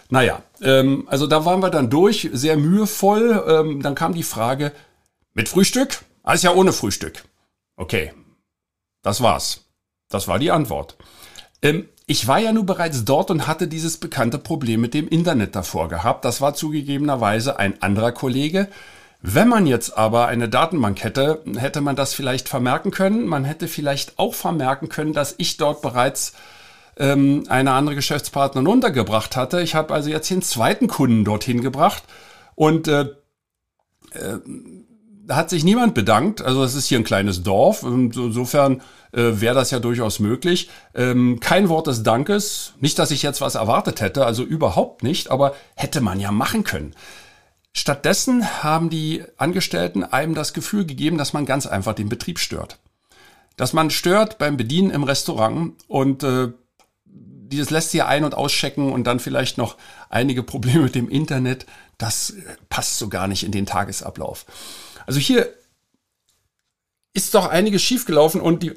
Naja, 0.09 0.41
ähm, 0.61 1.03
also 1.07 1.27
da 1.27 1.45
waren 1.45 1.61
wir 1.61 1.69
dann 1.69 1.89
durch, 1.89 2.29
sehr 2.33 2.57
mühevoll. 2.57 3.43
Ähm, 3.47 3.81
dann 3.81 3.95
kam 3.95 4.13
die 4.13 4.23
Frage, 4.23 4.71
mit 5.33 5.49
Frühstück? 5.49 6.03
Alles 6.21 6.43
ja 6.43 6.53
ohne 6.53 6.73
Frühstück. 6.73 7.23
Okay, 7.75 8.13
das 9.01 9.21
war's. 9.21 9.65
Das 10.09 10.27
war 10.27 10.39
die 10.39 10.51
Antwort. 10.51 10.97
Ähm, 11.61 11.89
ich 12.05 12.27
war 12.27 12.39
ja 12.39 12.51
nur 12.51 12.65
bereits 12.65 13.05
dort 13.05 13.31
und 13.31 13.47
hatte 13.47 13.67
dieses 13.67 13.97
bekannte 13.97 14.37
Problem 14.37 14.81
mit 14.81 14.93
dem 14.93 15.07
Internet 15.07 15.55
davor 15.55 15.87
gehabt. 15.87 16.25
Das 16.25 16.41
war 16.41 16.53
zugegebenerweise 16.53 17.57
ein 17.57 17.81
anderer 17.81 18.11
Kollege. 18.11 18.67
Wenn 19.25 19.47
man 19.47 19.65
jetzt 19.65 19.97
aber 19.97 20.27
eine 20.27 20.49
Datenbank 20.49 21.01
hätte, 21.01 21.41
hätte 21.55 21.79
man 21.79 21.95
das 21.95 22.13
vielleicht 22.13 22.49
vermerken 22.49 22.91
können. 22.91 23.25
Man 23.25 23.45
hätte 23.45 23.69
vielleicht 23.69 24.19
auch 24.19 24.33
vermerken 24.33 24.89
können, 24.89 25.13
dass 25.13 25.35
ich 25.37 25.55
dort 25.55 25.81
bereits 25.81 26.33
ähm, 26.97 27.45
eine 27.47 27.71
andere 27.71 27.95
Geschäftspartnerin 27.95 28.67
untergebracht 28.67 29.37
hatte. 29.37 29.61
Ich 29.61 29.75
habe 29.75 29.93
also 29.93 30.09
jetzt 30.09 30.29
den 30.29 30.41
zweiten 30.41 30.87
Kunden 30.87 31.23
dorthin 31.23 31.61
gebracht 31.61 32.03
und 32.55 32.89
äh, 32.89 33.03
äh, 34.11 34.39
hat 35.29 35.49
sich 35.49 35.63
niemand 35.63 35.93
bedankt. 35.93 36.41
Also 36.41 36.61
es 36.61 36.75
ist 36.75 36.87
hier 36.87 36.99
ein 36.99 37.05
kleines 37.05 37.43
Dorf. 37.43 37.83
Insofern 37.83 38.81
äh, 39.13 39.39
wäre 39.39 39.55
das 39.55 39.71
ja 39.71 39.79
durchaus 39.79 40.19
möglich. 40.19 40.69
Ähm, 40.95 41.39
kein 41.39 41.69
Wort 41.69 41.87
des 41.87 42.03
Dankes. 42.03 42.73
Nicht, 42.81 42.99
dass 42.99 43.09
ich 43.09 43.23
jetzt 43.23 43.39
was 43.39 43.55
erwartet 43.55 44.01
hätte, 44.01 44.25
also 44.25 44.43
überhaupt 44.43 45.01
nicht, 45.01 45.31
aber 45.31 45.55
hätte 45.75 46.01
man 46.01 46.19
ja 46.19 46.31
machen 46.33 46.65
können. 46.65 46.93
Stattdessen 47.75 48.63
haben 48.63 48.89
die 48.89 49.23
Angestellten 49.37 50.03
einem 50.03 50.35
das 50.35 50.53
Gefühl 50.53 50.85
gegeben, 50.85 51.17
dass 51.17 51.33
man 51.33 51.45
ganz 51.45 51.65
einfach 51.65 51.93
den 51.93 52.09
Betrieb 52.09 52.39
stört. 52.39 52.77
Dass 53.57 53.73
man 53.73 53.89
stört 53.89 54.37
beim 54.37 54.57
Bedienen 54.57 54.91
im 54.91 55.03
Restaurant 55.03 55.73
und 55.87 56.23
äh, 56.23 56.49
dieses 57.05 57.69
lässt 57.69 57.91
sie 57.91 58.01
ein- 58.01 58.23
und 58.23 58.35
auschecken 58.35 58.91
und 58.91 59.05
dann 59.05 59.19
vielleicht 59.19 59.57
noch 59.57 59.77
einige 60.09 60.43
Probleme 60.43 60.83
mit 60.83 60.95
dem 60.95 61.09
Internet. 61.09 61.65
Das 61.97 62.33
passt 62.69 62.97
so 62.97 63.09
gar 63.09 63.27
nicht 63.27 63.43
in 63.43 63.51
den 63.51 63.65
Tagesablauf. 63.65 64.45
Also 65.05 65.19
hier 65.19 65.53
ist 67.13 67.35
doch 67.35 67.47
einiges 67.47 67.83
schiefgelaufen 67.83 68.41
und 68.41 68.63
die, 68.63 68.73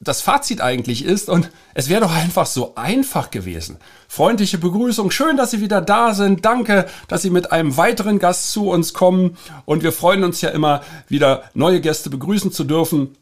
das 0.00 0.22
Fazit 0.22 0.62
eigentlich 0.62 1.04
ist, 1.04 1.28
und 1.28 1.50
es 1.74 1.88
wäre 1.88 2.00
doch 2.00 2.14
einfach 2.14 2.46
so 2.46 2.74
einfach 2.76 3.30
gewesen. 3.30 3.76
Freundliche 4.08 4.56
Begrüßung, 4.56 5.10
schön, 5.10 5.36
dass 5.36 5.50
Sie 5.50 5.60
wieder 5.60 5.82
da 5.82 6.14
sind, 6.14 6.44
danke, 6.46 6.86
dass 7.08 7.22
Sie 7.22 7.30
mit 7.30 7.52
einem 7.52 7.76
weiteren 7.76 8.18
Gast 8.18 8.52
zu 8.52 8.70
uns 8.70 8.94
kommen 8.94 9.36
und 9.66 9.82
wir 9.82 9.92
freuen 9.92 10.24
uns 10.24 10.40
ja 10.40 10.48
immer 10.48 10.82
wieder 11.08 11.44
neue 11.52 11.80
Gäste 11.80 12.08
begrüßen 12.08 12.52
zu 12.52 12.64
dürfen. 12.64 13.16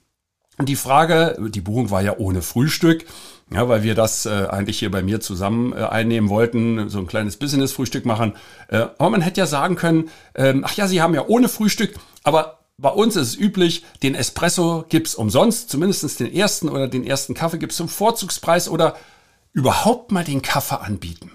Und 0.57 0.69
die 0.69 0.77
Frage, 0.77 1.37
die 1.51 1.61
Buchung 1.61 1.91
war 1.91 2.01
ja 2.01 2.17
ohne 2.17 2.41
Frühstück, 2.41 3.05
ja, 3.53 3.69
weil 3.69 3.83
wir 3.83 3.97
das 3.97 4.25
äh, 4.25 4.47
eigentlich 4.49 4.79
hier 4.79 4.93
bei 4.93 5.03
mir 5.03 5.21
zusammen 5.21 5.73
äh, 5.73 5.77
einnehmen 5.77 6.31
wollten, 6.31 6.89
so 6.89 6.99
ein 6.99 7.09
kleines 7.09 7.37
Business-Frühstück 7.37 8.07
machen. 8.07 8.35
Äh, 8.69 8.87
aber 8.99 9.11
man 9.11 9.21
hätte 9.21 9.41
ja 9.41 9.47
sagen 9.47 9.75
können, 9.75 10.11
ähm, 10.37 10.63
ach 10.65 10.75
ja, 10.77 10.87
Sie 10.87 11.03
haben 11.03 11.15
ja 11.15 11.25
ohne 11.27 11.49
Frühstück, 11.49 11.97
aber 12.23 12.64
bei 12.77 12.91
uns 12.91 13.17
ist 13.17 13.29
es 13.29 13.37
üblich, 13.37 13.85
den 14.03 14.15
Espresso 14.15 14.85
gibt's 14.89 15.15
umsonst, 15.15 15.71
zumindestens 15.71 16.17
den 16.17 16.33
ersten 16.33 16.69
oder 16.69 16.89
den 16.89 17.07
ersten 17.07 17.35
Kaffee 17.35 17.59
gibt's 17.59 17.77
zum 17.77 17.89
Vorzugspreis 17.89 18.69
oder 18.69 18.97
überhaupt 19.53 20.11
mal 20.11 20.25
den 20.25 20.43
Kaffee 20.43 20.81
anbieten. 20.81 21.31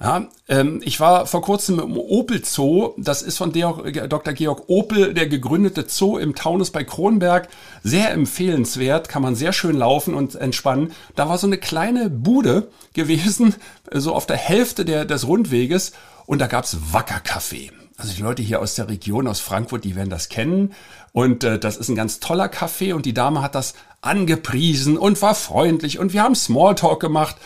Ja, 0.00 0.28
ähm, 0.48 0.80
ich 0.84 0.98
war 0.98 1.26
vor 1.26 1.42
kurzem 1.42 1.78
im 1.78 1.96
Opel 1.96 2.44
Zoo. 2.44 2.92
Das 2.98 3.22
ist 3.22 3.38
von 3.38 3.52
Dr. 3.52 4.32
Georg 4.32 4.64
Opel, 4.68 5.14
der 5.14 5.28
gegründete 5.28 5.84
Zoo 5.86 6.18
im 6.18 6.34
Taunus 6.34 6.72
bei 6.72 6.82
Kronberg. 6.82 7.48
Sehr 7.84 8.10
empfehlenswert, 8.10 9.08
kann 9.08 9.22
man 9.22 9.36
sehr 9.36 9.52
schön 9.52 9.76
laufen 9.76 10.14
und 10.14 10.34
entspannen. 10.34 10.92
Da 11.14 11.28
war 11.28 11.38
so 11.38 11.46
eine 11.46 11.58
kleine 11.58 12.10
Bude 12.10 12.68
gewesen, 12.94 13.54
so 13.92 14.12
auf 14.12 14.26
der 14.26 14.36
Hälfte 14.36 14.84
der, 14.84 15.04
des 15.04 15.26
Rundweges. 15.26 15.92
Und 16.26 16.40
da 16.40 16.48
gab's 16.48 16.76
Wackerkaffee. 16.92 17.70
Also 17.96 18.14
die 18.14 18.22
Leute 18.22 18.42
hier 18.42 18.60
aus 18.60 18.74
der 18.74 18.88
Region, 18.88 19.26
aus 19.26 19.40
Frankfurt, 19.40 19.84
die 19.84 19.96
werden 19.96 20.10
das 20.10 20.28
kennen. 20.28 20.74
Und 21.12 21.44
äh, 21.44 21.58
das 21.58 21.76
ist 21.76 21.88
ein 21.88 21.94
ganz 21.94 22.20
toller 22.20 22.48
Kaffee. 22.48 22.92
Und 22.92 23.06
die 23.06 23.14
Dame 23.14 23.42
hat 23.42 23.54
das 23.54 23.74
angepriesen 24.00 24.96
und 24.96 25.20
war 25.22 25.34
freundlich. 25.34 25.98
Und 25.98 26.12
wir 26.12 26.22
haben 26.22 26.34
Smalltalk 26.34 27.00
gemacht. 27.00 27.36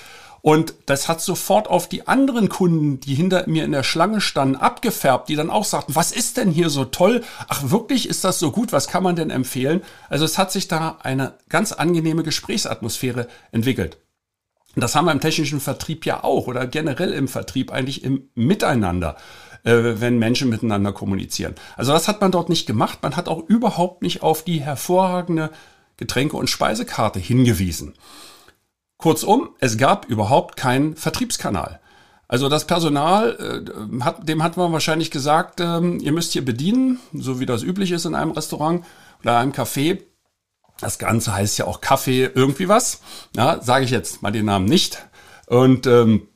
Und 0.47 0.75
das 0.87 1.09
hat 1.09 1.21
sofort 1.21 1.67
auf 1.67 1.88
die 1.88 2.07
anderen 2.07 2.49
Kunden, 2.49 3.00
die 3.00 3.17
hinter 3.17 3.49
mir 3.49 3.65
in 3.65 3.73
der 3.73 3.83
Schlange 3.83 4.21
standen, 4.21 4.55
abgefärbt, 4.55 5.29
die 5.29 5.35
dann 5.35 5.50
auch 5.50 5.65
sagten, 5.65 5.97
was 5.97 6.12
ist 6.12 6.37
denn 6.37 6.53
hier 6.53 6.71
so 6.71 6.85
toll? 6.85 7.25
Ach, 7.49 7.71
wirklich 7.71 8.09
ist 8.09 8.23
das 8.23 8.38
so 8.38 8.53
gut? 8.53 8.71
Was 8.71 8.87
kann 8.87 9.03
man 9.03 9.17
denn 9.17 9.31
empfehlen? 9.31 9.83
Also 10.09 10.25
es 10.25 10.38
hat 10.38 10.53
sich 10.53 10.69
da 10.69 10.99
eine 11.03 11.35
ganz 11.49 11.73
angenehme 11.73 12.23
Gesprächsatmosphäre 12.23 13.26
entwickelt. 13.50 13.99
Und 14.76 14.83
das 14.83 14.95
haben 14.95 15.07
wir 15.07 15.12
im 15.12 15.21
technischen 15.21 15.59
Vertrieb 15.59 16.07
ja 16.07 16.23
auch 16.23 16.47
oder 16.47 16.67
generell 16.67 17.12
im 17.12 17.29
Vertrieb 17.29 17.73
eigentlich 17.73 18.05
im 18.05 18.29
Miteinander, 18.35 19.17
wenn 19.66 20.18
Menschen 20.18 20.49
miteinander 20.49 20.92
kommunizieren. 20.92 21.54
Also 21.76 21.92
das 21.92 22.08
hat 22.08 22.20
man 22.20 22.30
dort 22.30 22.49
nicht 22.49 22.66
gemacht. 22.66 23.00
Man 23.02 23.16
hat 23.16 23.28
auch 23.28 23.42
überhaupt 23.49 24.02
nicht 24.02 24.23
auf 24.23 24.44
die 24.44 24.61
hervorragende 24.61 25.50
Getränke- 25.96 26.37
und 26.37 26.49
Speisekarte 26.49 27.18
hingewiesen. 27.18 27.94
Kurzum, 28.99 29.50
es 29.58 29.76
gab 29.76 30.06
überhaupt 30.06 30.56
keinen 30.56 30.96
Vertriebskanal. 30.96 31.80
Also 32.28 32.49
das 32.49 32.66
Personal, 32.66 33.64
äh, 33.68 34.02
hat, 34.02 34.28
dem 34.28 34.42
hat 34.42 34.56
man 34.56 34.73
wahrscheinlich 34.73 35.11
gesagt, 35.11 35.61
ähm, 35.61 36.00
ihr 36.00 36.12
müsst 36.12 36.32
hier 36.32 36.44
bedienen, 36.44 36.99
so 37.12 37.38
wie 37.38 37.46
das 37.46 37.62
üblich 37.62 37.92
ist 37.92 38.04
in 38.04 38.14
einem 38.14 38.32
Restaurant 38.32 38.85
oder 39.23 39.38
einem 39.38 39.52
Café. 39.52 40.02
Das 40.80 40.99
Ganze 40.99 41.35
heißt 41.35 41.58
ja 41.58 41.66
auch 41.66 41.80
Kaffee 41.80 42.25
irgendwie 42.35 42.68
was. 42.68 43.00
Ja, 43.37 43.62
sage 43.62 43.85
ich 43.85 43.90
jetzt 43.90 44.23
mal 44.23 44.32
den 44.32 44.46
Namen 44.46 44.66
nicht. 44.66 45.06
Und 45.46 45.87
ähm, 45.87 46.28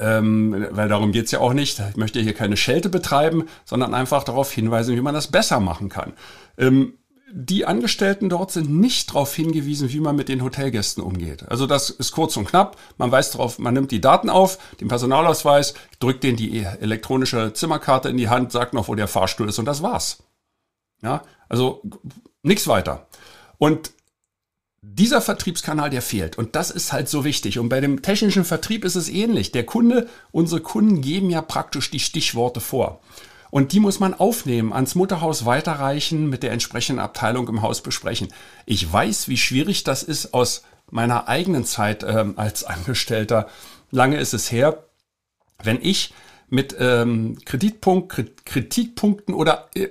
ähm, 0.00 0.66
weil 0.70 0.88
darum 0.88 1.12
geht's 1.12 1.30
ja 1.30 1.40
auch 1.40 1.52
nicht. 1.52 1.80
Ich 1.90 1.96
möchte 1.96 2.20
hier 2.20 2.34
keine 2.34 2.56
Schelte 2.56 2.88
betreiben, 2.88 3.46
sondern 3.64 3.94
einfach 3.94 4.24
darauf 4.24 4.52
hinweisen, 4.52 4.96
wie 4.96 5.00
man 5.00 5.14
das 5.14 5.28
besser 5.28 5.60
machen 5.60 5.88
kann. 5.88 6.12
Ähm, 6.58 6.94
die 7.34 7.64
Angestellten 7.64 8.28
dort 8.28 8.50
sind 8.50 8.70
nicht 8.70 9.08
darauf 9.10 9.34
hingewiesen, 9.34 9.90
wie 9.90 10.00
man 10.00 10.16
mit 10.16 10.28
den 10.28 10.42
Hotelgästen 10.42 11.02
umgeht. 11.02 11.48
Also 11.48 11.66
das 11.66 11.88
ist 11.88 12.12
kurz 12.12 12.36
und 12.36 12.46
knapp. 12.46 12.76
Man 12.98 13.10
weiß 13.10 13.30
darauf, 13.30 13.58
man 13.58 13.72
nimmt 13.72 13.90
die 13.90 14.02
Daten 14.02 14.28
auf, 14.28 14.58
den 14.80 14.88
Personalausweis, 14.88 15.72
drückt 15.98 16.24
denen 16.24 16.36
die 16.36 16.62
elektronische 16.62 17.54
Zimmerkarte 17.54 18.10
in 18.10 18.18
die 18.18 18.28
Hand, 18.28 18.52
sagt 18.52 18.74
noch, 18.74 18.88
wo 18.88 18.94
der 18.94 19.08
Fahrstuhl 19.08 19.48
ist 19.48 19.58
und 19.58 19.64
das 19.64 19.82
war's. 19.82 20.22
Ja, 21.00 21.22
also 21.48 21.82
nichts 22.42 22.68
weiter. 22.68 23.06
Und 23.56 23.92
dieser 24.82 25.20
Vertriebskanal, 25.20 25.90
der 25.90 26.02
fehlt. 26.02 26.36
Und 26.36 26.56
das 26.56 26.70
ist 26.70 26.92
halt 26.92 27.08
so 27.08 27.24
wichtig. 27.24 27.58
Und 27.58 27.68
bei 27.68 27.80
dem 27.80 28.02
technischen 28.02 28.44
Vertrieb 28.44 28.84
ist 28.84 28.96
es 28.96 29.08
ähnlich. 29.08 29.52
Der 29.52 29.64
Kunde, 29.64 30.08
unsere 30.32 30.60
Kunden 30.60 31.00
geben 31.00 31.30
ja 31.30 31.40
praktisch 31.40 31.90
die 31.90 32.00
Stichworte 32.00 32.60
vor. 32.60 33.00
Und 33.50 33.72
die 33.72 33.80
muss 33.80 34.00
man 34.00 34.14
aufnehmen, 34.14 34.72
ans 34.72 34.94
Mutterhaus 34.94 35.44
weiterreichen, 35.44 36.28
mit 36.28 36.42
der 36.42 36.52
entsprechenden 36.52 37.00
Abteilung 37.00 37.48
im 37.48 37.62
Haus 37.62 37.80
besprechen. 37.80 38.28
Ich 38.66 38.90
weiß, 38.90 39.28
wie 39.28 39.36
schwierig 39.36 39.84
das 39.84 40.02
ist 40.02 40.34
aus 40.34 40.64
meiner 40.90 41.28
eigenen 41.28 41.64
Zeit 41.64 42.02
ähm, 42.02 42.34
als 42.36 42.64
Angestellter. 42.64 43.48
Lange 43.90 44.18
ist 44.18 44.34
es 44.34 44.50
her, 44.50 44.84
wenn 45.62 45.78
ich 45.80 46.12
mit 46.48 46.74
ähm, 46.78 47.38
Kreditpunkt, 47.44 48.44
Kritikpunkten 48.44 49.34
oder 49.34 49.68
äh, 49.74 49.88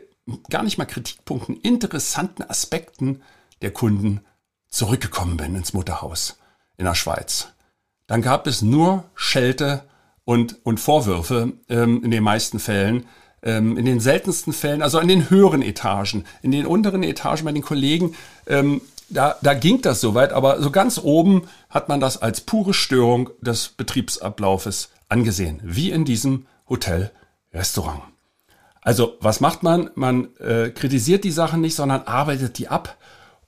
gar 0.49 0.63
nicht 0.63 0.77
mal 0.77 0.85
Kritikpunkten, 0.85 1.55
interessanten 1.57 2.43
Aspekten 2.43 3.21
der 3.61 3.71
Kunden 3.71 4.21
zurückgekommen 4.71 5.37
bin 5.37 5.55
ins 5.55 5.73
Mutterhaus 5.73 6.37
in 6.77 6.85
der 6.85 6.95
Schweiz. 6.95 7.49
Dann 8.07 8.23
gab 8.23 8.47
es 8.47 8.63
nur 8.63 9.03
Schelte 9.13 9.83
und, 10.25 10.57
und 10.65 10.79
Vorwürfe 10.79 11.53
ähm, 11.69 12.03
in 12.03 12.09
den 12.09 12.23
meisten 12.23 12.59
Fällen 12.59 13.05
ähm, 13.43 13.77
in 13.77 13.85
den 13.85 13.99
seltensten 13.99 14.53
Fällen, 14.53 14.81
also 14.81 14.99
in 14.99 15.07
den 15.07 15.29
höheren 15.29 15.61
Etagen, 15.61 16.25
in 16.41 16.51
den 16.51 16.65
unteren 16.65 17.03
Etagen 17.03 17.45
bei 17.45 17.51
den 17.51 17.61
Kollegen, 17.61 18.15
ähm, 18.47 18.81
da, 19.09 19.35
da 19.41 19.53
ging 19.53 19.81
das 19.81 19.99
soweit, 19.99 20.31
aber 20.31 20.61
so 20.61 20.71
ganz 20.71 20.97
oben 20.97 21.47
hat 21.69 21.89
man 21.89 21.99
das 21.99 22.21
als 22.21 22.41
pure 22.41 22.73
Störung 22.73 23.29
des 23.41 23.69
Betriebsablaufes 23.69 24.89
angesehen, 25.09 25.59
wie 25.63 25.91
in 25.91 26.05
diesem 26.05 26.45
Hotel-Restaurant. 26.69 28.03
Also 28.81 29.17
was 29.19 29.41
macht 29.41 29.63
man? 29.63 29.89
Man 29.95 30.29
äh, 30.37 30.69
kritisiert 30.69 31.23
die 31.23 31.31
Sachen 31.31 31.61
nicht, 31.61 31.75
sondern 31.75 32.03
arbeitet 32.03 32.57
die 32.57 32.69
ab. 32.69 32.97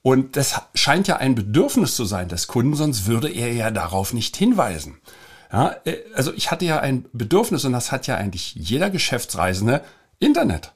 Und 0.06 0.36
das 0.36 0.60
scheint 0.74 1.08
ja 1.08 1.16
ein 1.16 1.34
Bedürfnis 1.34 1.96
zu 1.96 2.04
sein 2.04 2.28
des 2.28 2.46
Kunden, 2.46 2.74
sonst 2.74 3.06
würde 3.06 3.30
er 3.30 3.54
ja 3.54 3.70
darauf 3.70 4.12
nicht 4.12 4.36
hinweisen. 4.36 4.98
Ja, 5.50 5.76
äh, 5.86 5.96
also 6.14 6.30
ich 6.34 6.50
hatte 6.50 6.66
ja 6.66 6.78
ein 6.78 7.06
Bedürfnis 7.14 7.64
und 7.64 7.72
das 7.72 7.90
hat 7.90 8.06
ja 8.06 8.16
eigentlich 8.16 8.54
jeder 8.54 8.90
Geschäftsreisende 8.90 9.82
Internet. 10.18 10.72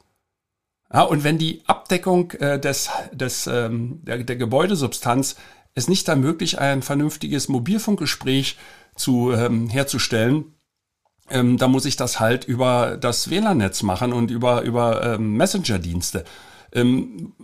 Ja, 0.90 1.02
und 1.02 1.24
wenn 1.24 1.36
die 1.36 1.62
Abdeckung 1.66 2.30
äh, 2.32 2.58
des, 2.58 2.88
des, 3.12 3.46
ähm, 3.46 4.00
der, 4.02 4.24
der 4.24 4.36
Gebäudesubstanz 4.36 5.36
es 5.74 5.88
nicht 5.88 6.08
ermöglicht, 6.08 6.58
ein 6.58 6.80
vernünftiges 6.80 7.48
Mobilfunkgespräch 7.48 8.56
zu, 8.96 9.32
ähm, 9.32 9.68
herzustellen, 9.68 10.54
ähm, 11.28 11.58
da 11.58 11.68
muss 11.68 11.84
ich 11.84 11.96
das 11.96 12.18
halt 12.18 12.46
über 12.46 12.96
das 12.96 13.28
WLAN-Netz 13.28 13.82
machen 13.82 14.14
und 14.14 14.30
über, 14.30 14.62
über 14.62 15.04
ähm, 15.04 15.36
Messenger-Dienste. 15.36 16.24
Ähm, 16.72 17.34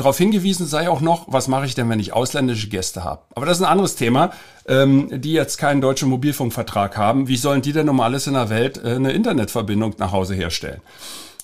Darauf 0.00 0.16
hingewiesen 0.16 0.66
sei 0.66 0.88
auch 0.88 1.02
noch, 1.02 1.26
was 1.28 1.46
mache 1.46 1.66
ich 1.66 1.74
denn, 1.74 1.90
wenn 1.90 2.00
ich 2.00 2.14
ausländische 2.14 2.70
Gäste 2.70 3.04
habe? 3.04 3.20
Aber 3.34 3.44
das 3.44 3.58
ist 3.58 3.64
ein 3.64 3.70
anderes 3.70 3.96
Thema, 3.96 4.30
ähm, 4.66 5.20
die 5.20 5.34
jetzt 5.34 5.58
keinen 5.58 5.82
deutschen 5.82 6.08
Mobilfunkvertrag 6.08 6.96
haben. 6.96 7.28
Wie 7.28 7.36
sollen 7.36 7.60
die 7.60 7.74
denn 7.74 7.86
um 7.86 8.00
alles 8.00 8.26
in 8.26 8.32
der 8.32 8.48
Welt 8.48 8.82
äh, 8.82 8.94
eine 8.94 9.12
Internetverbindung 9.12 9.96
nach 9.98 10.12
Hause 10.12 10.34
herstellen? 10.34 10.80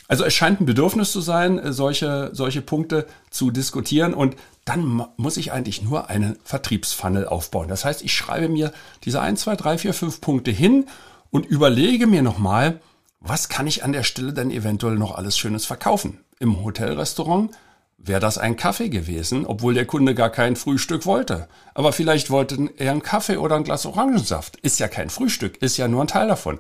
Also 0.09 0.25
es 0.25 0.33
scheint 0.33 0.63
ein 0.63 0.65
Bedürfnis 0.65 1.13
zu 1.13 1.21
sein, 1.21 1.59
äh, 1.59 1.75
solche, 1.75 2.31
solche 2.33 2.63
Punkte 2.63 3.07
zu 3.29 3.51
diskutieren 3.51 4.15
und 4.15 4.37
dann 4.65 5.05
muss 5.19 5.37
ich 5.37 5.53
eigentlich 5.53 5.83
nur 5.83 6.09
einen 6.09 6.39
Vertriebsfunnel 6.43 7.27
aufbauen. 7.27 7.69
Das 7.69 7.85
heißt, 7.85 8.01
ich 8.01 8.15
schreibe 8.15 8.49
mir 8.49 8.73
diese 9.05 9.21
1, 9.21 9.43
2, 9.43 9.57
3, 9.57 9.77
4, 9.77 9.93
5 9.93 10.21
Punkte 10.23 10.51
hin 10.51 10.87
und 11.31 11.45
überlege 11.45 12.07
mir 12.07 12.23
nochmal, 12.23 12.81
was 13.21 13.51
kann 13.51 13.67
ich 13.67 13.85
an 13.85 13.93
der 13.93 14.03
Stelle 14.03 14.33
denn 14.33 14.51
eventuell 14.51 14.95
noch 14.95 15.15
alles 15.15 15.37
Schönes 15.37 15.67
verkaufen? 15.67 16.21
Im 16.39 16.65
Hotelrestaurant 16.65 17.51
wäre 17.99 18.21
das 18.21 18.39
ein 18.39 18.57
Kaffee 18.57 18.89
gewesen, 18.89 19.47
obwohl 19.47 19.75
der 19.75 19.87
Kunde 19.87 20.15
gar 20.15 20.31
kein 20.31 20.57
Frühstück 20.57 21.07
wollte. 21.07 21.49
Aber 21.75 21.93
vielleicht 21.93 22.31
wollte 22.31 22.71
er 22.77 22.93
einen 22.93 23.03
Kaffee 23.03 23.37
oder 23.39 23.57
ein 23.57 23.65
Glas 23.65 23.87
Orangensaft. 23.87 24.57
Ist 24.59 24.79
ja 24.79 24.89
kein 24.89 25.11
Frühstück, 25.11 25.63
ist 25.63 25.77
ja 25.77 25.89
nur 25.89 26.03
ein 26.03 26.09
Teil 26.09 26.29
davon. 26.29 26.59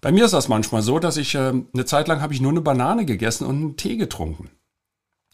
Bei 0.00 0.10
mir 0.10 0.24
ist 0.24 0.34
das 0.34 0.48
manchmal 0.48 0.82
so, 0.82 0.98
dass 0.98 1.16
ich 1.16 1.34
äh, 1.34 1.52
eine 1.72 1.84
Zeit 1.84 2.08
lang 2.08 2.20
habe 2.20 2.34
ich 2.34 2.40
nur 2.40 2.50
eine 2.50 2.60
Banane 2.60 3.04
gegessen 3.04 3.46
und 3.46 3.56
einen 3.56 3.76
Tee 3.76 3.96
getrunken. 3.96 4.50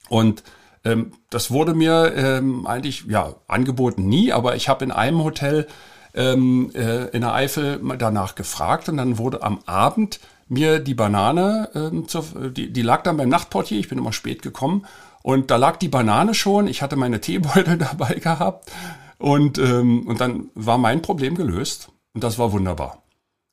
Und 0.08 0.42
ähm, 0.84 1.12
das 1.30 1.50
wurde 1.50 1.74
mir 1.74 2.12
ähm, 2.14 2.66
eigentlich 2.66 3.04
ja 3.08 3.36
angeboten 3.46 4.08
nie, 4.08 4.32
aber 4.32 4.56
ich 4.56 4.68
habe 4.68 4.84
in 4.84 4.92
einem 4.92 5.24
Hotel 5.24 5.66
ähm, 6.14 6.70
äh, 6.74 7.06
in 7.08 7.22
der 7.22 7.34
Eifel 7.34 7.80
danach 7.98 8.34
gefragt 8.34 8.88
und 8.88 8.96
dann 8.98 9.18
wurde 9.18 9.42
am 9.42 9.60
Abend 9.66 10.20
mir 10.48 10.78
die 10.78 10.94
Banane, 10.94 11.70
ähm, 11.74 12.08
zur, 12.08 12.24
die, 12.50 12.72
die 12.72 12.82
lag 12.82 13.02
dann 13.02 13.16
beim 13.16 13.28
Nachtportier, 13.28 13.78
ich 13.78 13.88
bin 13.88 13.98
immer 13.98 14.12
spät 14.12 14.42
gekommen 14.42 14.86
und 15.22 15.50
da 15.50 15.56
lag 15.56 15.76
die 15.76 15.88
Banane 15.88 16.34
schon. 16.34 16.66
Ich 16.68 16.82
hatte 16.82 16.96
meine 16.96 17.20
Teebeutel 17.20 17.78
dabei 17.78 18.14
gehabt. 18.14 18.70
Und, 19.18 19.58
ähm, 19.58 20.06
und 20.06 20.20
dann 20.20 20.50
war 20.54 20.78
mein 20.78 21.02
Problem 21.02 21.34
gelöst 21.34 21.90
und 22.14 22.22
das 22.22 22.38
war 22.38 22.52
wunderbar. 22.52 23.02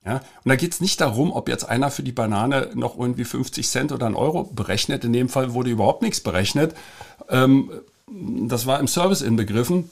Ja, 0.05 0.17
und 0.17 0.49
da 0.49 0.55
geht's 0.55 0.81
nicht 0.81 1.01
darum, 1.01 1.33
ob 1.33 1.49
jetzt 1.49 1.67
einer 1.67 1.89
für 1.89 2.03
die 2.03 2.11
Banane 2.11 2.69
noch 2.75 2.97
irgendwie 2.99 3.25
50 3.25 3.67
Cent 3.67 3.91
oder 3.91 4.05
einen 4.05 4.15
Euro 4.15 4.43
berechnet. 4.43 5.03
In 5.03 5.13
dem 5.13 5.29
Fall 5.29 5.53
wurde 5.53 5.71
überhaupt 5.71 6.03
nichts 6.03 6.21
berechnet. 6.21 6.75
Ähm, 7.27 7.71
das 8.07 8.67
war 8.67 8.79
im 8.79 8.87
Service 8.87 9.21
inbegriffen, 9.21 9.89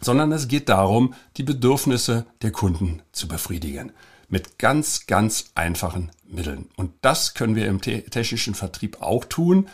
sondern 0.00 0.32
es 0.32 0.48
geht 0.48 0.68
darum, 0.68 1.14
die 1.36 1.44
Bedürfnisse 1.44 2.26
der 2.42 2.50
Kunden 2.50 3.02
zu 3.12 3.28
befriedigen. 3.28 3.92
Mit 4.28 4.58
ganz, 4.58 5.06
ganz 5.06 5.52
einfachen 5.54 6.10
Mitteln. 6.24 6.68
Und 6.76 6.90
das 7.00 7.34
können 7.34 7.54
wir 7.54 7.66
im 7.66 7.80
technischen 7.80 8.56
Vertrieb 8.56 9.00
auch 9.00 9.24
tun. 9.24 9.68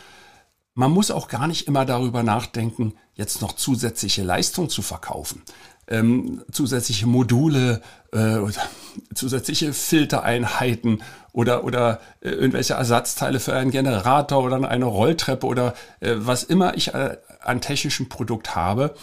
Man 0.75 0.91
muss 0.91 1.11
auch 1.11 1.27
gar 1.27 1.47
nicht 1.47 1.67
immer 1.67 1.85
darüber 1.85 2.23
nachdenken, 2.23 2.93
jetzt 3.13 3.41
noch 3.41 3.53
zusätzliche 3.53 4.23
Leistung 4.23 4.69
zu 4.69 4.81
verkaufen 4.81 5.43
ähm, 5.87 6.43
zusätzliche 6.51 7.07
Module, 7.07 7.81
äh, 8.11 8.37
zusätzliche 9.15 9.73
Filtereinheiten 9.73 11.03
oder, 11.31 11.63
oder 11.63 11.99
äh, 12.21 12.29
irgendwelche 12.29 12.73
Ersatzteile 12.73 13.39
für 13.39 13.53
einen 13.53 13.71
Generator 13.71 14.43
oder 14.43 14.67
eine 14.69 14.85
Rolltreppe 14.85 15.45
oder 15.45 15.73
äh, 15.99 16.15
was 16.17 16.43
immer 16.43 16.75
ich 16.75 16.93
äh, 16.93 17.17
an 17.41 17.61
technischem 17.61 18.09
Produkt 18.09 18.55
habe. 18.55 18.95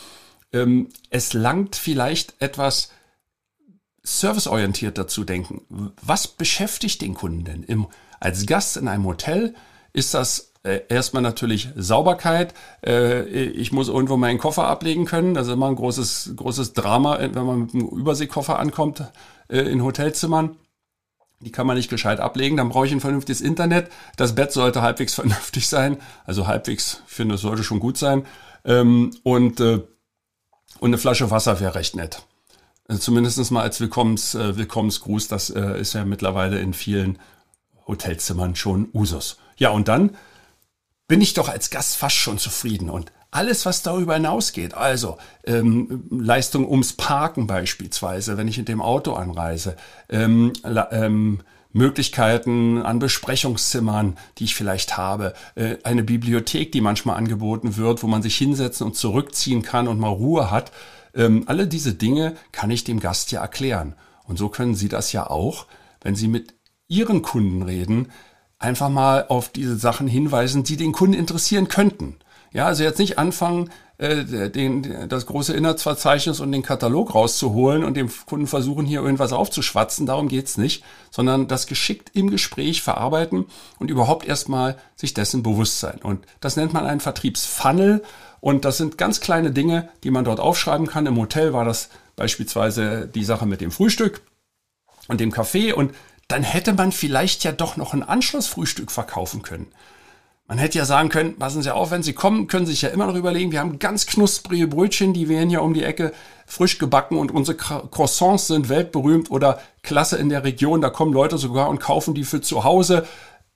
Ähm, 0.52 0.88
es 1.10 1.32
langt 1.32 1.76
vielleicht 1.76 2.40
etwas 2.40 2.90
serviceorientiert 4.02 4.96
dazu 4.96 5.24
denken. 5.24 5.92
Was 6.00 6.26
beschäftigt 6.26 7.02
den 7.02 7.14
Kunden 7.14 7.44
denn? 7.44 7.62
Im, 7.62 7.86
als 8.18 8.46
Gast 8.46 8.78
in 8.78 8.88
einem 8.88 9.04
Hotel 9.04 9.54
ist 9.92 10.14
das 10.14 10.49
äh, 10.62 10.82
erstmal 10.90 11.22
natürlich 11.22 11.70
Sauberkeit. 11.74 12.52
Äh, 12.84 13.22
ich 13.22 13.72
muss 13.72 13.88
irgendwo 13.88 14.18
meinen 14.18 14.38
Koffer 14.38 14.66
ablegen 14.66 15.06
können. 15.06 15.32
Das 15.32 15.46
ist 15.46 15.54
immer 15.54 15.68
ein 15.68 15.76
großes, 15.76 16.34
großes 16.36 16.74
Drama, 16.74 17.16
äh, 17.16 17.34
wenn 17.34 17.46
man 17.46 17.60
mit 17.60 17.74
einem 17.74 17.88
Überseekoffer 17.88 18.58
ankommt 18.58 19.04
in 19.48 19.82
Hotelzimmern. 19.82 20.56
Die 21.40 21.50
kann 21.50 21.66
man 21.66 21.76
nicht 21.76 21.90
gescheit 21.90 22.20
ablegen. 22.20 22.56
Dann 22.56 22.68
brauche 22.68 22.86
ich 22.86 22.92
ein 22.92 23.00
vernünftiges 23.00 23.40
Internet. 23.40 23.90
Das 24.16 24.36
Bett 24.36 24.52
sollte 24.52 24.82
halbwegs 24.82 25.14
vernünftig 25.16 25.66
sein. 25.66 25.96
Also 26.24 26.46
halbwegs, 26.46 27.02
finde, 27.06 27.34
es 27.34 27.40
sollte 27.40 27.64
schon 27.64 27.80
gut 27.80 27.96
sein. 27.98 28.26
Ähm, 28.64 29.10
und, 29.24 29.60
und 29.60 29.88
eine 30.82 30.98
Flasche 30.98 31.32
Wasser 31.32 31.58
wäre 31.58 31.74
recht 31.74 31.96
nett. 31.96 32.22
Zumindest 33.00 33.50
mal 33.50 33.62
als 33.62 33.80
Willkommens, 33.80 34.34
Willkommensgruß. 34.34 35.26
Das 35.26 35.50
ist 35.50 35.94
ja 35.94 36.04
mittlerweile 36.04 36.60
in 36.60 36.74
vielen 36.74 37.18
Hotelzimmern 37.88 38.54
schon 38.54 38.88
Usus. 38.92 39.38
Ja, 39.56 39.70
und 39.70 39.88
dann 39.88 40.16
bin 41.10 41.20
ich 41.20 41.34
doch 41.34 41.48
als 41.48 41.70
Gast 41.70 41.96
fast 41.96 42.14
schon 42.14 42.38
zufrieden. 42.38 42.88
Und 42.88 43.10
alles, 43.32 43.66
was 43.66 43.82
darüber 43.82 44.14
hinausgeht, 44.14 44.74
also 44.74 45.18
ähm, 45.44 46.04
Leistung 46.08 46.70
ums 46.70 46.92
Parken 46.92 47.48
beispielsweise, 47.48 48.36
wenn 48.36 48.46
ich 48.46 48.58
in 48.58 48.64
dem 48.64 48.80
Auto 48.80 49.14
anreise, 49.14 49.76
ähm, 50.08 50.52
ähm, 50.92 51.40
Möglichkeiten 51.72 52.80
an 52.82 53.00
Besprechungszimmern, 53.00 54.18
die 54.38 54.44
ich 54.44 54.54
vielleicht 54.54 54.96
habe, 54.96 55.34
äh, 55.56 55.78
eine 55.82 56.04
Bibliothek, 56.04 56.70
die 56.70 56.80
manchmal 56.80 57.16
angeboten 57.16 57.76
wird, 57.76 58.04
wo 58.04 58.06
man 58.06 58.22
sich 58.22 58.36
hinsetzen 58.36 58.86
und 58.86 58.94
zurückziehen 58.94 59.62
kann 59.62 59.88
und 59.88 59.98
mal 59.98 60.10
Ruhe 60.10 60.52
hat. 60.52 60.70
Ähm, 61.12 61.42
alle 61.46 61.66
diese 61.66 61.94
Dinge 61.94 62.36
kann 62.52 62.70
ich 62.70 62.84
dem 62.84 63.00
Gast 63.00 63.32
ja 63.32 63.40
erklären. 63.40 63.96
Und 64.28 64.38
so 64.38 64.48
können 64.48 64.76
Sie 64.76 64.88
das 64.88 65.12
ja 65.12 65.28
auch, 65.28 65.66
wenn 66.02 66.14
Sie 66.14 66.28
mit 66.28 66.54
Ihren 66.86 67.22
Kunden 67.22 67.62
reden, 67.62 68.12
einfach 68.60 68.90
mal 68.90 69.26
auf 69.28 69.48
diese 69.48 69.76
Sachen 69.76 70.06
hinweisen, 70.06 70.62
die 70.62 70.76
den 70.76 70.92
Kunden 70.92 71.14
interessieren 71.14 71.66
könnten. 71.66 72.16
Ja, 72.52 72.66
also 72.66 72.84
jetzt 72.84 72.98
nicht 72.98 73.18
anfangen, 73.18 73.70
äh, 73.98 74.50
den, 74.50 75.08
das 75.08 75.26
große 75.26 75.54
Inhaltsverzeichnis 75.54 76.40
und 76.40 76.52
den 76.52 76.62
Katalog 76.62 77.14
rauszuholen 77.14 77.84
und 77.84 77.96
dem 77.96 78.10
Kunden 78.26 78.46
versuchen, 78.46 78.86
hier 78.86 79.00
irgendwas 79.00 79.32
aufzuschwatzen. 79.32 80.06
Darum 80.06 80.28
geht's 80.28 80.58
nicht, 80.58 80.84
sondern 81.10 81.48
das 81.48 81.66
geschickt 81.66 82.10
im 82.14 82.30
Gespräch 82.30 82.82
verarbeiten 82.82 83.46
und 83.78 83.90
überhaupt 83.90 84.26
erstmal 84.26 84.76
sich 84.96 85.14
dessen 85.14 85.42
bewusst 85.42 85.80
sein. 85.80 86.00
Und 86.02 86.26
das 86.40 86.56
nennt 86.56 86.72
man 86.72 86.86
einen 86.86 87.00
Vertriebsfunnel. 87.00 88.02
Und 88.40 88.64
das 88.64 88.78
sind 88.78 88.98
ganz 88.98 89.20
kleine 89.20 89.50
Dinge, 89.50 89.90
die 90.02 90.10
man 90.10 90.24
dort 90.24 90.40
aufschreiben 90.40 90.86
kann. 90.86 91.06
Im 91.06 91.18
Hotel 91.18 91.52
war 91.52 91.64
das 91.64 91.90
beispielsweise 92.16 93.06
die 93.06 93.24
Sache 93.24 93.46
mit 93.46 93.60
dem 93.60 93.70
Frühstück 93.70 94.22
und 95.08 95.20
dem 95.20 95.30
Kaffee. 95.30 95.72
Und 95.72 95.92
dann 96.30 96.42
hätte 96.42 96.72
man 96.74 96.92
vielleicht 96.92 97.44
ja 97.44 97.52
doch 97.52 97.76
noch 97.76 97.92
ein 97.92 98.02
Anschlussfrühstück 98.02 98.90
verkaufen 98.90 99.42
können. 99.42 99.72
Man 100.46 100.58
hätte 100.58 100.78
ja 100.78 100.84
sagen 100.84 101.10
können, 101.10 101.38
passen 101.38 101.62
Sie 101.62 101.72
auf, 101.72 101.92
wenn 101.92 102.02
Sie 102.02 102.12
kommen, 102.12 102.48
können 102.48 102.66
Sie 102.66 102.72
sich 102.72 102.82
ja 102.82 102.88
immer 102.88 103.06
noch 103.06 103.14
überlegen, 103.14 103.52
wir 103.52 103.60
haben 103.60 103.78
ganz 103.78 104.06
knusprige 104.06 104.66
Brötchen, 104.66 105.12
die 105.12 105.28
werden 105.28 105.50
ja 105.50 105.60
um 105.60 105.74
die 105.74 105.84
Ecke 105.84 106.12
frisch 106.46 106.78
gebacken 106.78 107.18
und 107.18 107.30
unsere 107.30 107.56
Croissants 107.56 108.48
sind 108.48 108.68
weltberühmt 108.68 109.30
oder 109.30 109.60
klasse 109.82 110.16
in 110.16 110.28
der 110.28 110.42
Region, 110.42 110.80
da 110.80 110.90
kommen 110.90 111.12
Leute 111.12 111.38
sogar 111.38 111.68
und 111.68 111.78
kaufen 111.78 112.14
die 112.14 112.24
für 112.24 112.40
zu 112.40 112.64
Hause. 112.64 113.06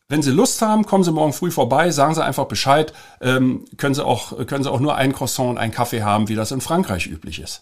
Wenn 0.08 0.22
Sie 0.22 0.30
Lust 0.30 0.62
haben, 0.62 0.86
kommen 0.86 1.02
Sie 1.02 1.10
morgen 1.10 1.32
früh 1.32 1.50
vorbei, 1.50 1.90
sagen 1.90 2.14
Sie 2.14 2.24
einfach 2.24 2.46
Bescheid, 2.46 2.92
ähm, 3.20 3.64
können, 3.76 3.96
Sie 3.96 4.04
auch, 4.04 4.46
können 4.46 4.62
Sie 4.62 4.70
auch 4.70 4.80
nur 4.80 4.94
ein 4.94 5.12
Croissant 5.12 5.50
und 5.50 5.58
einen 5.58 5.72
Kaffee 5.72 6.04
haben, 6.04 6.28
wie 6.28 6.36
das 6.36 6.52
in 6.52 6.60
Frankreich 6.60 7.08
üblich 7.08 7.40
ist. 7.40 7.60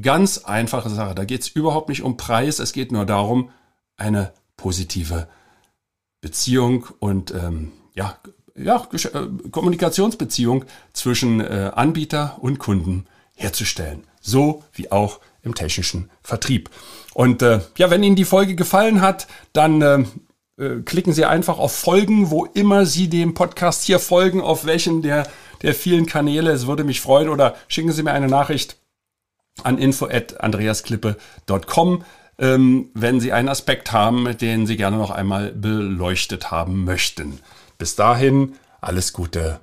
Ganz 0.00 0.38
einfache 0.38 0.90
Sache, 0.90 1.14
da 1.14 1.24
geht 1.24 1.42
es 1.42 1.48
überhaupt 1.48 1.88
nicht 1.88 2.02
um 2.02 2.16
Preis, 2.16 2.58
es 2.58 2.72
geht 2.72 2.90
nur 2.90 3.06
darum, 3.06 3.50
eine 3.96 4.32
positive 4.62 5.28
Beziehung 6.20 6.86
und 7.00 7.32
ähm, 7.32 7.72
ja, 7.94 8.16
ja, 8.54 8.86
äh, 8.92 9.26
Kommunikationsbeziehung 9.50 10.66
zwischen 10.92 11.40
äh, 11.40 11.72
Anbieter 11.74 12.38
und 12.40 12.60
Kunden 12.60 13.06
herzustellen. 13.34 14.04
So 14.20 14.62
wie 14.72 14.92
auch 14.92 15.18
im 15.42 15.56
technischen 15.56 16.10
Vertrieb. 16.22 16.70
Und 17.12 17.42
äh, 17.42 17.58
ja, 17.76 17.90
wenn 17.90 18.04
Ihnen 18.04 18.14
die 18.14 18.24
Folge 18.24 18.54
gefallen 18.54 19.00
hat, 19.00 19.26
dann 19.52 19.82
äh, 19.82 20.04
äh, 20.58 20.82
klicken 20.84 21.12
Sie 21.12 21.24
einfach 21.24 21.58
auf 21.58 21.74
Folgen, 21.74 22.30
wo 22.30 22.44
immer 22.44 22.86
Sie 22.86 23.08
dem 23.08 23.34
Podcast 23.34 23.82
hier 23.82 23.98
folgen, 23.98 24.40
auf 24.40 24.64
welchen 24.64 25.02
der, 25.02 25.26
der 25.62 25.74
vielen 25.74 26.06
Kanäle. 26.06 26.52
Es 26.52 26.68
würde 26.68 26.84
mich 26.84 27.00
freuen. 27.00 27.28
Oder 27.28 27.56
schicken 27.66 27.90
Sie 27.90 28.04
mir 28.04 28.12
eine 28.12 28.28
Nachricht 28.28 28.76
an 29.64 29.76
info@andreasklippe.com 29.76 32.04
ähm, 32.38 32.90
wenn 32.94 33.20
Sie 33.20 33.32
einen 33.32 33.48
Aspekt 33.48 33.92
haben, 33.92 34.36
den 34.38 34.66
Sie 34.66 34.76
gerne 34.76 34.96
noch 34.96 35.10
einmal 35.10 35.52
beleuchtet 35.52 36.50
haben 36.50 36.84
möchten. 36.84 37.40
Bis 37.78 37.96
dahin, 37.96 38.54
alles 38.80 39.12
Gute. 39.12 39.60